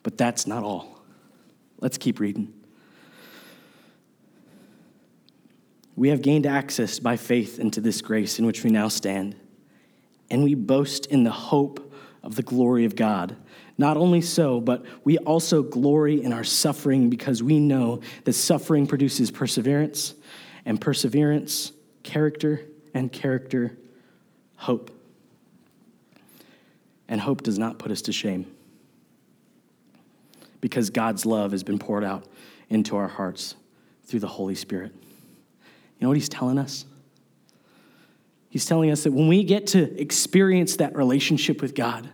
But 0.05 0.16
that's 0.16 0.47
not 0.47 0.62
all. 0.62 1.01
Let's 1.81 1.99
keep 1.99 2.21
reading. 2.21 2.55
We 5.97 6.11
have 6.11 6.23
gained 6.23 6.47
access 6.47 7.01
by 7.01 7.16
faith 7.16 7.59
into 7.59 7.81
this 7.81 8.01
grace 8.03 8.38
in 8.38 8.47
which 8.47 8.62
we 8.62 8.71
now 8.71 8.87
stand, 8.87 9.35
and 10.31 10.45
we 10.45 10.55
boast 10.55 11.07
in 11.07 11.25
the 11.25 11.33
hope 11.33 11.92
of 12.23 12.37
the 12.37 12.42
glory 12.45 12.85
of 12.85 12.95
God. 12.95 13.35
Not 13.83 13.97
only 13.97 14.21
so, 14.21 14.61
but 14.61 14.85
we 15.03 15.18
also 15.18 15.61
glory 15.61 16.23
in 16.23 16.33
our 16.33 16.45
suffering 16.45 17.11
because 17.11 17.42
we 17.42 17.59
know 17.59 18.01
that 18.23 18.35
suffering 18.35 18.87
produces 18.87 19.33
perseverance, 19.33 20.14
and 20.64 20.81
perseverance, 20.81 21.73
character, 22.05 22.61
and 22.95 23.11
character, 23.11 23.77
hope. 24.55 24.92
And 27.09 27.21
hope 27.21 27.42
does 27.42 27.59
not 27.59 27.81
put 27.81 27.90
us 27.90 28.03
to 28.03 28.12
shame 28.12 28.47
because 30.61 30.90
God's 30.90 31.27
love 31.27 31.51
has 31.51 31.64
been 31.64 31.81
poured 31.81 32.05
out 32.05 32.25
into 32.68 32.95
our 32.95 33.09
hearts 33.09 33.57
through 34.05 34.21
the 34.21 34.29
Holy 34.29 34.55
Spirit. 34.55 34.92
You 34.95 36.03
know 36.03 36.09
what 36.09 36.16
he's 36.16 36.29
telling 36.29 36.57
us? 36.57 36.85
He's 38.49 38.64
telling 38.64 38.92
us 38.92 39.03
that 39.03 39.12
when 39.12 39.27
we 39.27 39.42
get 39.42 39.66
to 39.68 40.01
experience 40.01 40.77
that 40.77 40.95
relationship 40.95 41.61
with 41.61 41.75
God, 41.75 42.09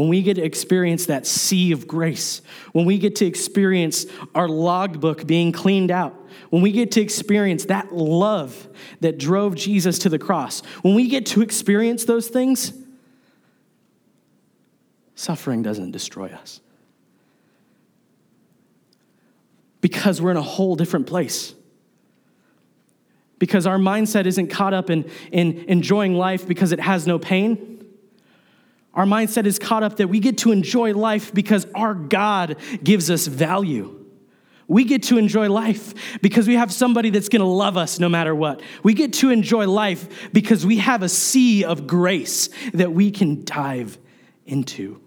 when 0.00 0.08
we 0.08 0.22
get 0.22 0.36
to 0.36 0.42
experience 0.42 1.04
that 1.04 1.26
sea 1.26 1.72
of 1.72 1.86
grace, 1.86 2.40
when 2.72 2.86
we 2.86 2.96
get 2.96 3.16
to 3.16 3.26
experience 3.26 4.06
our 4.34 4.48
logbook 4.48 5.26
being 5.26 5.52
cleaned 5.52 5.90
out, 5.90 6.14
when 6.48 6.62
we 6.62 6.72
get 6.72 6.92
to 6.92 7.02
experience 7.02 7.66
that 7.66 7.94
love 7.94 8.66
that 9.00 9.18
drove 9.18 9.56
Jesus 9.56 9.98
to 9.98 10.08
the 10.08 10.18
cross, 10.18 10.62
when 10.80 10.94
we 10.94 11.06
get 11.06 11.26
to 11.26 11.42
experience 11.42 12.06
those 12.06 12.28
things, 12.28 12.72
suffering 15.16 15.62
doesn't 15.62 15.90
destroy 15.90 16.28
us 16.28 16.60
because 19.82 20.22
we're 20.22 20.30
in 20.30 20.38
a 20.38 20.42
whole 20.42 20.76
different 20.76 21.08
place. 21.08 21.54
Because 23.38 23.66
our 23.66 23.76
mindset 23.76 24.24
isn't 24.24 24.46
caught 24.46 24.72
up 24.72 24.88
in, 24.88 25.10
in 25.30 25.58
enjoying 25.68 26.14
life 26.14 26.48
because 26.48 26.72
it 26.72 26.80
has 26.80 27.06
no 27.06 27.18
pain. 27.18 27.69
Our 28.94 29.04
mindset 29.04 29.46
is 29.46 29.58
caught 29.58 29.82
up 29.82 29.96
that 29.96 30.08
we 30.08 30.18
get 30.20 30.38
to 30.38 30.52
enjoy 30.52 30.94
life 30.94 31.32
because 31.32 31.66
our 31.74 31.94
God 31.94 32.56
gives 32.82 33.10
us 33.10 33.26
value. 33.26 33.96
We 34.66 34.84
get 34.84 35.04
to 35.04 35.18
enjoy 35.18 35.48
life 35.48 36.20
because 36.22 36.46
we 36.46 36.54
have 36.54 36.72
somebody 36.72 37.10
that's 37.10 37.28
going 37.28 37.40
to 37.40 37.46
love 37.46 37.76
us 37.76 37.98
no 37.98 38.08
matter 38.08 38.34
what. 38.34 38.62
We 38.82 38.94
get 38.94 39.12
to 39.14 39.30
enjoy 39.30 39.66
life 39.68 40.32
because 40.32 40.64
we 40.64 40.78
have 40.78 41.02
a 41.02 41.08
sea 41.08 41.64
of 41.64 41.86
grace 41.86 42.48
that 42.72 42.92
we 42.92 43.10
can 43.10 43.44
dive 43.44 43.98
into. 44.46 45.00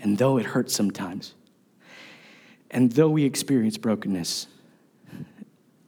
And 0.00 0.18
though 0.18 0.38
it 0.38 0.46
hurts 0.46 0.74
sometimes, 0.74 1.34
and 2.70 2.90
though 2.90 3.10
we 3.10 3.24
experience 3.24 3.76
brokenness, 3.76 4.48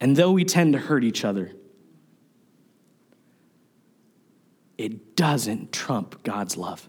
and 0.00 0.16
though 0.16 0.30
we 0.30 0.44
tend 0.44 0.74
to 0.74 0.78
hurt 0.78 1.02
each 1.02 1.24
other, 1.24 1.52
it 4.78 5.16
doesn't 5.16 5.72
trump 5.72 6.22
God's 6.22 6.56
love. 6.56 6.88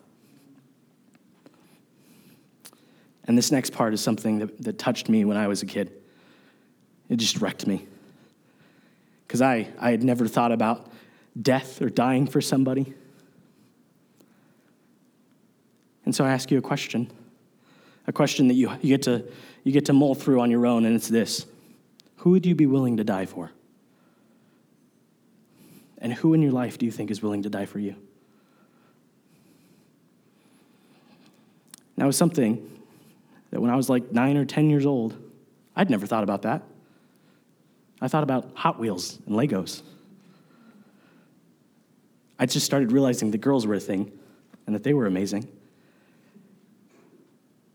And 3.25 3.37
this 3.37 3.51
next 3.51 3.71
part 3.71 3.93
is 3.93 4.01
something 4.01 4.39
that, 4.39 4.61
that 4.61 4.77
touched 4.77 5.09
me 5.09 5.25
when 5.25 5.37
I 5.37 5.47
was 5.47 5.61
a 5.61 5.65
kid. 5.65 5.91
It 7.09 7.17
just 7.17 7.41
wrecked 7.41 7.65
me. 7.65 7.87
Because 9.27 9.41
I, 9.41 9.67
I 9.79 9.91
had 9.91 10.03
never 10.03 10.27
thought 10.27 10.51
about 10.51 10.91
death 11.39 11.81
or 11.81 11.89
dying 11.89 12.27
for 12.27 12.41
somebody. 12.41 12.93
And 16.05 16.15
so 16.15 16.23
I 16.23 16.31
ask 16.31 16.51
you 16.51 16.57
a 16.59 16.61
question 16.61 17.11
a 18.07 18.13
question 18.13 18.47
that 18.47 18.53
you, 18.53 18.69
you 18.81 18.89
get 18.89 19.03
to 19.03 19.23
you 19.63 19.71
get 19.71 19.85
to 19.85 19.93
mull 19.93 20.13
through 20.13 20.41
on 20.41 20.51
your 20.51 20.65
own, 20.65 20.85
and 20.85 20.95
it's 20.95 21.07
this 21.07 21.45
Who 22.17 22.31
would 22.31 22.45
you 22.45 22.55
be 22.55 22.65
willing 22.65 22.97
to 22.97 23.03
die 23.03 23.25
for? 23.25 23.51
And 25.99 26.13
who 26.13 26.33
in 26.33 26.41
your 26.41 26.51
life 26.51 26.77
do 26.77 26.85
you 26.85 26.91
think 26.91 27.09
is 27.09 27.21
willing 27.21 27.43
to 27.43 27.49
die 27.49 27.65
for 27.65 27.79
you? 27.79 27.95
Now, 31.97 32.09
it's 32.09 32.17
something 32.17 32.69
that 33.51 33.61
when 33.61 33.71
I 33.71 33.75
was 33.75 33.89
like 33.89 34.11
nine 34.11 34.35
or 34.37 34.45
10 34.45 34.69
years 34.69 34.85
old, 34.85 35.15
I'd 35.75 35.89
never 35.89 36.05
thought 36.05 36.23
about 36.23 36.41
that. 36.41 36.63
I 38.01 38.07
thought 38.07 38.23
about 38.23 38.51
Hot 38.55 38.79
Wheels 38.79 39.19
and 39.25 39.35
Legos. 39.35 39.81
I 42.37 42.45
just 42.45 42.65
started 42.65 42.91
realizing 42.91 43.31
the 43.31 43.37
girls 43.37 43.65
were 43.65 43.75
a 43.75 43.79
thing 43.79 44.11
and 44.65 44.75
that 44.75 44.83
they 44.83 44.93
were 44.93 45.05
amazing. 45.05 45.47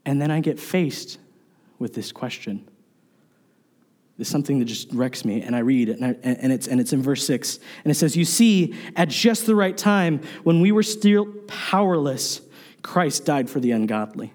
And 0.04 0.20
then 0.20 0.30
I 0.30 0.40
get 0.40 0.60
faced 0.60 1.18
with 1.78 1.94
this 1.94 2.12
question. 2.12 2.68
It's 4.20 4.30
something 4.30 4.58
that 4.58 4.66
just 4.66 4.92
wrecks 4.92 5.24
me. 5.24 5.42
And 5.42 5.56
I 5.56 5.60
read, 5.60 5.88
and, 5.88 6.04
I, 6.04 6.16
and, 6.22 6.52
it's, 6.52 6.68
and 6.68 6.80
it's 6.80 6.92
in 6.92 7.02
verse 7.02 7.26
6. 7.26 7.58
And 7.84 7.90
it 7.90 7.94
says, 7.94 8.16
You 8.16 8.24
see, 8.24 8.74
at 8.96 9.08
just 9.08 9.46
the 9.46 9.54
right 9.54 9.76
time, 9.76 10.20
when 10.44 10.60
we 10.60 10.72
were 10.72 10.82
still 10.82 11.26
powerless, 11.46 12.40
Christ 12.82 13.24
died 13.24 13.48
for 13.48 13.60
the 13.60 13.72
ungodly. 13.72 14.32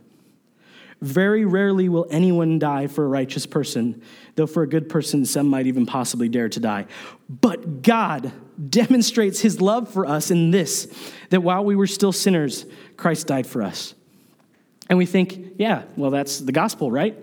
Very 1.02 1.46
rarely 1.46 1.90
will 1.90 2.08
anyone 2.10 2.58
die 2.58 2.88
for 2.88 3.06
a 3.06 3.08
righteous 3.08 3.46
person, 3.46 4.02
though 4.36 4.48
for 4.48 4.64
a 4.64 4.68
good 4.68 4.90
person, 4.90 5.26
some 5.26 5.48
might 5.48 5.68
even 5.68 5.86
possibly 5.86 6.30
dare 6.30 6.50
to 6.50 6.60
die. 6.60 6.86
But 7.30 7.82
God 7.82 8.32
demonstrates 8.70 9.40
his 9.40 9.60
love 9.62 9.92
for 9.92 10.06
us 10.06 10.32
in 10.32 10.52
this 10.52 10.92
that 11.30 11.42
while 11.42 11.64
we 11.64 11.76
were 11.76 11.88
still 11.88 12.12
sinners, 12.12 12.66
Christ 12.98 13.28
died 13.28 13.46
for 13.46 13.62
us. 13.62 13.94
And 14.90 14.98
we 14.98 15.06
think, 15.06 15.56
yeah, 15.58 15.84
well, 15.96 16.12
that's 16.12 16.40
the 16.40 16.52
gospel, 16.52 16.92
right? 16.92 17.18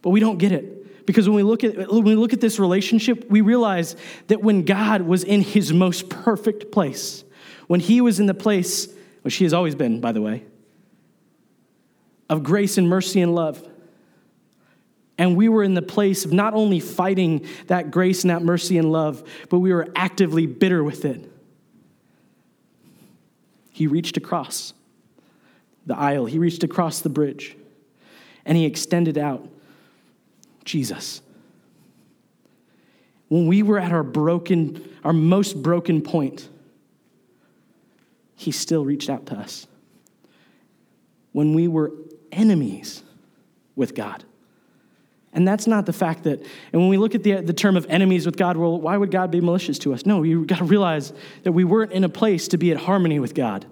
But 0.00 0.10
we 0.10 0.20
don't 0.20 0.38
get 0.38 0.52
it. 0.52 0.81
Because 1.06 1.28
when 1.28 1.36
we 1.36 1.42
look 1.42 1.64
at 1.64 1.90
when 1.92 2.04
we 2.04 2.14
look 2.14 2.32
at 2.32 2.40
this 2.40 2.58
relationship, 2.58 3.28
we 3.30 3.40
realize 3.40 3.96
that 4.28 4.42
when 4.42 4.64
God 4.64 5.02
was 5.02 5.24
in 5.24 5.40
his 5.40 5.72
most 5.72 6.08
perfect 6.08 6.70
place, 6.70 7.24
when 7.66 7.80
he 7.80 8.00
was 8.00 8.20
in 8.20 8.26
the 8.26 8.34
place, 8.34 8.88
which 9.22 9.34
he 9.36 9.44
has 9.44 9.52
always 9.52 9.74
been, 9.74 10.00
by 10.00 10.12
the 10.12 10.20
way, 10.20 10.44
of 12.28 12.42
grace 12.42 12.78
and 12.78 12.88
mercy 12.88 13.20
and 13.20 13.34
love. 13.34 13.66
And 15.18 15.36
we 15.36 15.48
were 15.48 15.62
in 15.62 15.74
the 15.74 15.82
place 15.82 16.24
of 16.24 16.32
not 16.32 16.54
only 16.54 16.80
fighting 16.80 17.46
that 17.66 17.90
grace 17.90 18.24
and 18.24 18.30
that 18.30 18.42
mercy 18.42 18.78
and 18.78 18.90
love, 18.90 19.22
but 19.50 19.58
we 19.58 19.72
were 19.72 19.88
actively 19.94 20.46
bitter 20.46 20.82
with 20.82 21.04
it. 21.04 21.30
He 23.70 23.86
reached 23.86 24.16
across 24.16 24.72
the 25.86 25.96
aisle, 25.96 26.26
he 26.26 26.38
reached 26.38 26.64
across 26.64 27.00
the 27.00 27.08
bridge, 27.08 27.56
and 28.44 28.56
he 28.56 28.64
extended 28.64 29.18
out 29.18 29.48
Jesus. 30.64 31.22
When 33.28 33.46
we 33.46 33.62
were 33.62 33.78
at 33.78 33.92
our 33.92 34.02
broken, 34.02 34.88
our 35.04 35.12
most 35.12 35.62
broken 35.62 36.02
point, 36.02 36.48
he 38.34 38.50
still 38.50 38.84
reached 38.84 39.08
out 39.08 39.26
to 39.26 39.36
us. 39.36 39.66
When 41.32 41.54
we 41.54 41.68
were 41.68 41.92
enemies 42.30 43.02
with 43.76 43.94
God. 43.94 44.24
And 45.32 45.48
that's 45.48 45.66
not 45.66 45.86
the 45.86 45.92
fact 45.92 46.24
that, 46.24 46.40
and 46.40 46.82
when 46.82 46.88
we 46.88 46.98
look 46.98 47.14
at 47.14 47.22
the, 47.22 47.36
the 47.40 47.54
term 47.54 47.76
of 47.76 47.86
enemies 47.88 48.26
with 48.26 48.36
God, 48.36 48.56
well, 48.56 48.78
why 48.78 48.96
would 48.96 49.10
God 49.10 49.30
be 49.30 49.40
malicious 49.40 49.78
to 49.80 49.94
us? 49.94 50.04
No, 50.04 50.22
you 50.22 50.44
got 50.44 50.58
to 50.58 50.64
realize 50.64 51.12
that 51.44 51.52
we 51.52 51.64
weren't 51.64 51.92
in 51.92 52.04
a 52.04 52.08
place 52.08 52.48
to 52.48 52.58
be 52.58 52.70
at 52.70 52.76
harmony 52.76 53.18
with 53.18 53.34
God. 53.34 53.64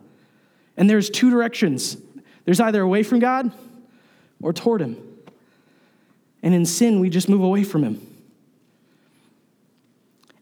And 0.76 0.88
there's 0.88 1.10
two 1.10 1.30
directions 1.30 1.96
there's 2.46 2.60
either 2.60 2.80
away 2.80 3.02
from 3.02 3.18
God 3.18 3.52
or 4.42 4.52
toward 4.52 4.80
Him. 4.80 4.96
And 6.42 6.54
in 6.54 6.64
sin, 6.64 7.00
we 7.00 7.10
just 7.10 7.28
move 7.28 7.42
away 7.42 7.64
from 7.64 7.84
Him. 7.84 8.06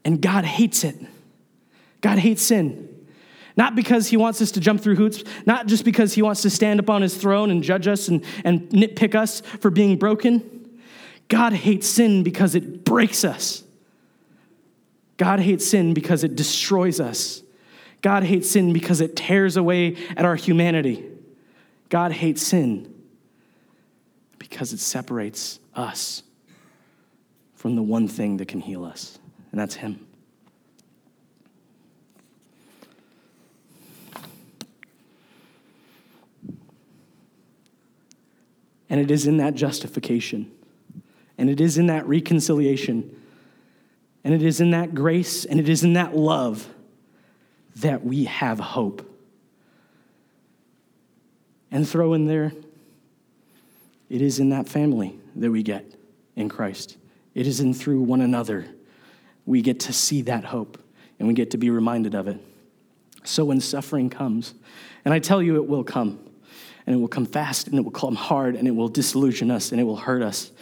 And 0.04 0.22
God 0.22 0.44
hates 0.44 0.84
it. 0.84 0.96
God 2.00 2.18
hates 2.18 2.42
sin. 2.42 2.88
Not 3.58 3.74
because 3.74 4.06
he 4.06 4.16
wants 4.16 4.40
us 4.40 4.52
to 4.52 4.60
jump 4.60 4.80
through 4.80 4.94
hoops, 4.94 5.24
not 5.44 5.66
just 5.66 5.84
because 5.84 6.14
he 6.14 6.22
wants 6.22 6.42
to 6.42 6.50
stand 6.50 6.78
up 6.78 6.88
on 6.88 7.02
his 7.02 7.16
throne 7.16 7.50
and 7.50 7.60
judge 7.60 7.88
us 7.88 8.06
and, 8.06 8.24
and 8.44 8.68
nitpick 8.70 9.16
us 9.16 9.40
for 9.40 9.68
being 9.68 9.98
broken. 9.98 10.78
God 11.26 11.52
hates 11.52 11.88
sin 11.88 12.22
because 12.22 12.54
it 12.54 12.84
breaks 12.84 13.24
us. 13.24 13.64
God 15.16 15.40
hates 15.40 15.66
sin 15.66 15.92
because 15.92 16.22
it 16.22 16.36
destroys 16.36 17.00
us. 17.00 17.42
God 18.00 18.22
hates 18.22 18.48
sin 18.48 18.72
because 18.72 19.00
it 19.00 19.16
tears 19.16 19.56
away 19.56 19.96
at 20.16 20.24
our 20.24 20.36
humanity. 20.36 21.04
God 21.88 22.12
hates 22.12 22.46
sin 22.46 22.94
because 24.38 24.72
it 24.72 24.78
separates 24.78 25.58
us 25.78 26.22
from 27.54 27.76
the 27.76 27.82
one 27.82 28.08
thing 28.08 28.36
that 28.38 28.48
can 28.48 28.60
heal 28.60 28.84
us, 28.84 29.18
and 29.50 29.60
that's 29.60 29.76
Him. 29.76 30.06
And 38.90 39.00
it 39.00 39.10
is 39.10 39.26
in 39.26 39.36
that 39.36 39.54
justification, 39.54 40.50
and 41.36 41.50
it 41.50 41.60
is 41.60 41.78
in 41.78 41.86
that 41.86 42.06
reconciliation, 42.06 43.14
and 44.24 44.34
it 44.34 44.42
is 44.42 44.60
in 44.60 44.70
that 44.70 44.94
grace, 44.94 45.44
and 45.44 45.60
it 45.60 45.68
is 45.68 45.84
in 45.84 45.92
that 45.94 46.16
love 46.16 46.68
that 47.76 48.04
we 48.04 48.24
have 48.24 48.58
hope. 48.58 49.04
And 51.70 51.86
throw 51.86 52.14
in 52.14 52.26
there, 52.26 52.52
it 54.08 54.22
is 54.22 54.40
in 54.40 54.48
that 54.50 54.68
family 54.68 55.17
that 55.40 55.50
we 55.50 55.62
get 55.62 55.94
in 56.36 56.48
Christ. 56.48 56.96
It 57.34 57.46
is 57.46 57.60
in 57.60 57.74
through 57.74 58.02
one 58.02 58.20
another 58.20 58.66
we 59.48 59.62
get 59.62 59.80
to 59.80 59.94
see 59.94 60.20
that 60.22 60.44
hope 60.44 60.78
and 61.18 61.26
we 61.26 61.32
get 61.32 61.52
to 61.52 61.58
be 61.58 61.70
reminded 61.70 62.14
of 62.14 62.28
it. 62.28 62.38
So 63.24 63.46
when 63.46 63.60
suffering 63.60 64.10
comes, 64.10 64.54
and 65.04 65.14
I 65.14 65.18
tell 65.18 65.42
you 65.42 65.56
it 65.56 65.66
will 65.66 65.82
come, 65.82 66.20
and 66.86 66.94
it 66.94 66.98
will 66.98 67.08
come 67.08 67.26
fast, 67.26 67.66
and 67.66 67.78
it 67.78 67.82
will 67.82 67.90
come 67.90 68.14
hard, 68.14 68.56
and 68.56 68.68
it 68.68 68.70
will 68.70 68.88
disillusion 68.88 69.50
us, 69.50 69.72
and 69.72 69.80
it 69.80 69.84
will 69.84 69.96
hurt 69.96 70.22
us, 70.22 70.52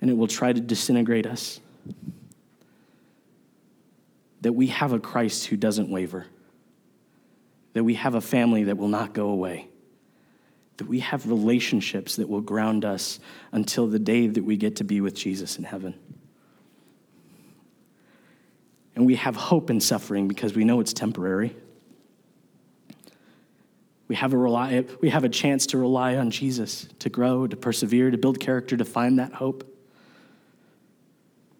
and 0.00 0.08
it 0.08 0.16
will 0.16 0.28
try 0.28 0.52
to 0.52 0.60
disintegrate 0.60 1.26
us. 1.26 1.60
That 4.40 4.52
we 4.52 4.68
have 4.68 4.92
a 4.92 5.00
Christ 5.00 5.46
who 5.46 5.56
doesn't 5.56 5.90
waver, 5.90 6.26
that 7.74 7.84
we 7.84 7.94
have 7.94 8.14
a 8.14 8.20
family 8.20 8.64
that 8.64 8.76
will 8.76 8.88
not 8.88 9.12
go 9.12 9.28
away, 9.28 9.68
that 10.78 10.88
we 10.88 11.00
have 11.00 11.28
relationships 11.28 12.16
that 12.16 12.28
will 12.28 12.40
ground 12.40 12.84
us 12.84 13.20
until 13.52 13.86
the 13.86 13.98
day 13.98 14.26
that 14.26 14.42
we 14.42 14.56
get 14.56 14.76
to 14.76 14.84
be 14.84 15.00
with 15.00 15.14
Jesus 15.14 15.58
in 15.58 15.64
heaven. 15.64 15.94
And 18.96 19.06
we 19.06 19.16
have 19.16 19.36
hope 19.36 19.70
in 19.70 19.80
suffering 19.80 20.26
because 20.26 20.54
we 20.54 20.64
know 20.64 20.80
it's 20.80 20.92
temporary. 20.92 21.54
We 24.08 24.16
have, 24.16 24.32
a 24.32 24.36
rely, 24.36 24.84
we 25.00 25.10
have 25.10 25.24
a 25.24 25.28
chance 25.28 25.66
to 25.66 25.78
rely 25.78 26.16
on 26.16 26.30
Jesus, 26.30 26.88
to 27.00 27.10
grow, 27.10 27.46
to 27.46 27.56
persevere, 27.56 28.10
to 28.10 28.18
build 28.18 28.40
character, 28.40 28.76
to 28.76 28.84
find 28.84 29.18
that 29.18 29.34
hope. 29.34 29.64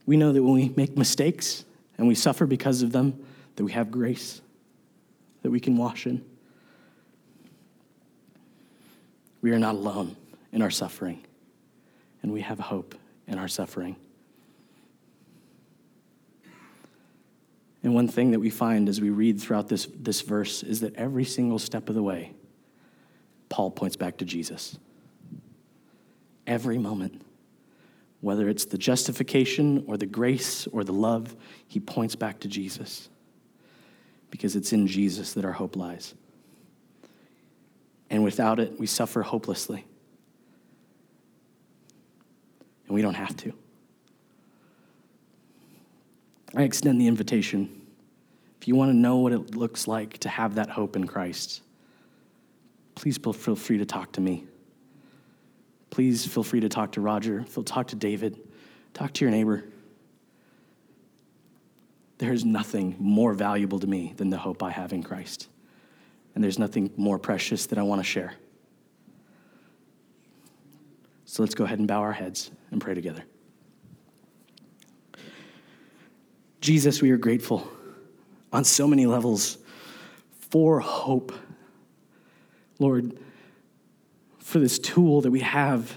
We 0.06 0.16
know 0.16 0.32
that 0.32 0.42
when 0.42 0.54
we 0.54 0.72
make 0.74 0.96
mistakes 0.96 1.64
and 1.98 2.08
we 2.08 2.14
suffer 2.14 2.46
because 2.46 2.82
of 2.82 2.92
them, 2.92 3.22
that 3.56 3.64
we 3.64 3.72
have 3.72 3.90
grace 3.90 4.40
that 5.42 5.50
we 5.50 5.60
can 5.60 5.76
wash 5.76 6.06
in. 6.06 6.24
We 9.40 9.52
are 9.52 9.58
not 9.58 9.74
alone 9.74 10.16
in 10.52 10.62
our 10.62 10.70
suffering, 10.70 11.24
and 12.22 12.32
we 12.32 12.40
have 12.40 12.58
hope 12.58 12.94
in 13.26 13.38
our 13.38 13.48
suffering. 13.48 13.96
And 17.82 17.94
one 17.94 18.08
thing 18.08 18.32
that 18.32 18.40
we 18.40 18.50
find 18.50 18.88
as 18.88 19.00
we 19.00 19.10
read 19.10 19.40
throughout 19.40 19.68
this, 19.68 19.88
this 19.94 20.20
verse 20.20 20.62
is 20.62 20.80
that 20.80 20.96
every 20.96 21.24
single 21.24 21.58
step 21.58 21.88
of 21.88 21.94
the 21.94 22.02
way, 22.02 22.32
Paul 23.48 23.70
points 23.70 23.96
back 23.96 24.18
to 24.18 24.24
Jesus. 24.24 24.78
Every 26.46 26.78
moment, 26.78 27.22
whether 28.20 28.48
it's 28.48 28.64
the 28.64 28.78
justification 28.78 29.84
or 29.86 29.96
the 29.96 30.06
grace 30.06 30.66
or 30.66 30.82
the 30.82 30.92
love, 30.92 31.36
he 31.66 31.78
points 31.78 32.16
back 32.16 32.40
to 32.40 32.48
Jesus 32.48 33.08
because 34.30 34.56
it's 34.56 34.72
in 34.72 34.86
Jesus 34.86 35.32
that 35.34 35.44
our 35.44 35.52
hope 35.52 35.76
lies. 35.76 36.14
And 38.10 38.24
without 38.24 38.58
it, 38.58 38.78
we 38.78 38.86
suffer 38.86 39.22
hopelessly. 39.22 39.84
And 42.86 42.94
we 42.94 43.02
don't 43.02 43.14
have 43.14 43.36
to. 43.38 43.52
I 46.56 46.62
extend 46.62 47.00
the 47.00 47.06
invitation. 47.06 47.82
If 48.60 48.66
you 48.66 48.74
want 48.74 48.90
to 48.90 48.96
know 48.96 49.16
what 49.16 49.32
it 49.32 49.54
looks 49.54 49.86
like 49.86 50.18
to 50.18 50.28
have 50.28 50.54
that 50.54 50.70
hope 50.70 50.96
in 50.96 51.06
Christ, 51.06 51.62
please 52.94 53.18
feel 53.18 53.54
free 53.54 53.78
to 53.78 53.84
talk 53.84 54.12
to 54.12 54.20
me. 54.20 54.44
Please 55.90 56.26
feel 56.26 56.42
free 56.42 56.60
to 56.60 56.68
talk 56.68 56.92
to 56.92 57.00
Roger, 57.00 57.44
feel 57.44 57.64
talk 57.64 57.88
to 57.88 57.96
David, 57.96 58.38
talk 58.94 59.12
to 59.14 59.24
your 59.24 59.30
neighbor. 59.30 59.64
There's 62.18 62.44
nothing 62.44 62.96
more 62.98 63.32
valuable 63.32 63.78
to 63.78 63.86
me 63.86 64.14
than 64.16 64.30
the 64.30 64.38
hope 64.38 64.62
I 64.62 64.70
have 64.70 64.92
in 64.92 65.02
Christ. 65.02 65.48
And 66.38 66.44
there's 66.44 66.60
nothing 66.60 66.92
more 66.96 67.18
precious 67.18 67.66
that 67.66 67.80
I 67.80 67.82
want 67.82 67.98
to 67.98 68.04
share. 68.04 68.32
So 71.24 71.42
let's 71.42 71.56
go 71.56 71.64
ahead 71.64 71.80
and 71.80 71.88
bow 71.88 71.98
our 72.00 72.12
heads 72.12 72.52
and 72.70 72.80
pray 72.80 72.94
together. 72.94 73.24
Jesus, 76.60 77.02
we 77.02 77.10
are 77.10 77.16
grateful 77.16 77.66
on 78.52 78.62
so 78.62 78.86
many 78.86 79.04
levels 79.04 79.58
for 80.52 80.78
hope 80.78 81.32
Lord, 82.78 83.18
for 84.38 84.60
this 84.60 84.78
tool 84.78 85.22
that 85.22 85.32
we 85.32 85.40
have 85.40 85.92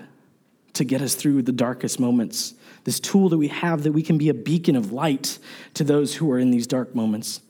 to 0.73 0.83
get 0.83 1.03
us 1.03 1.13
through 1.13 1.43
the 1.43 1.51
darkest 1.51 1.99
moments, 1.99 2.55
this 2.83 2.99
tool 2.99 3.29
that 3.29 3.37
we 3.37 3.49
have 3.49 3.83
that 3.83 3.91
we 3.91 4.01
can 4.01 4.17
be 4.17 4.29
a 4.29 4.33
beacon 4.33 4.75
of 4.75 4.91
light 4.91 5.37
to 5.75 5.83
those 5.83 6.15
who 6.15 6.31
are 6.31 6.39
in 6.39 6.49
these 6.49 6.65
dark 6.65 6.95
moments. 6.95 7.41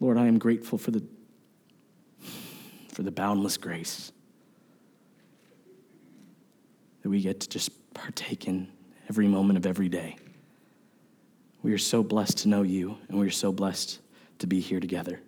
Lord, 0.00 0.18
I 0.18 0.26
am 0.26 0.38
grateful 0.38 0.78
for 0.78 0.90
the, 0.90 1.02
for 2.92 3.02
the 3.02 3.10
boundless 3.10 3.56
grace 3.56 4.12
that 7.02 7.08
we 7.08 7.20
get 7.20 7.40
to 7.40 7.48
just 7.48 7.70
partake 7.94 8.46
in 8.46 8.68
every 9.08 9.26
moment 9.26 9.56
of 9.56 9.66
every 9.66 9.88
day. 9.88 10.16
We 11.62 11.72
are 11.72 11.78
so 11.78 12.02
blessed 12.02 12.38
to 12.38 12.48
know 12.48 12.62
you, 12.62 12.98
and 13.08 13.18
we 13.18 13.26
are 13.26 13.30
so 13.30 13.52
blessed 13.52 14.00
to 14.38 14.46
be 14.46 14.60
here 14.60 14.80
together. 14.80 15.20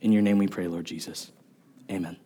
In 0.00 0.12
your 0.12 0.22
name 0.22 0.38
we 0.38 0.46
pray, 0.46 0.68
Lord 0.68 0.84
Jesus. 0.84 1.32
Amen. 1.90 2.16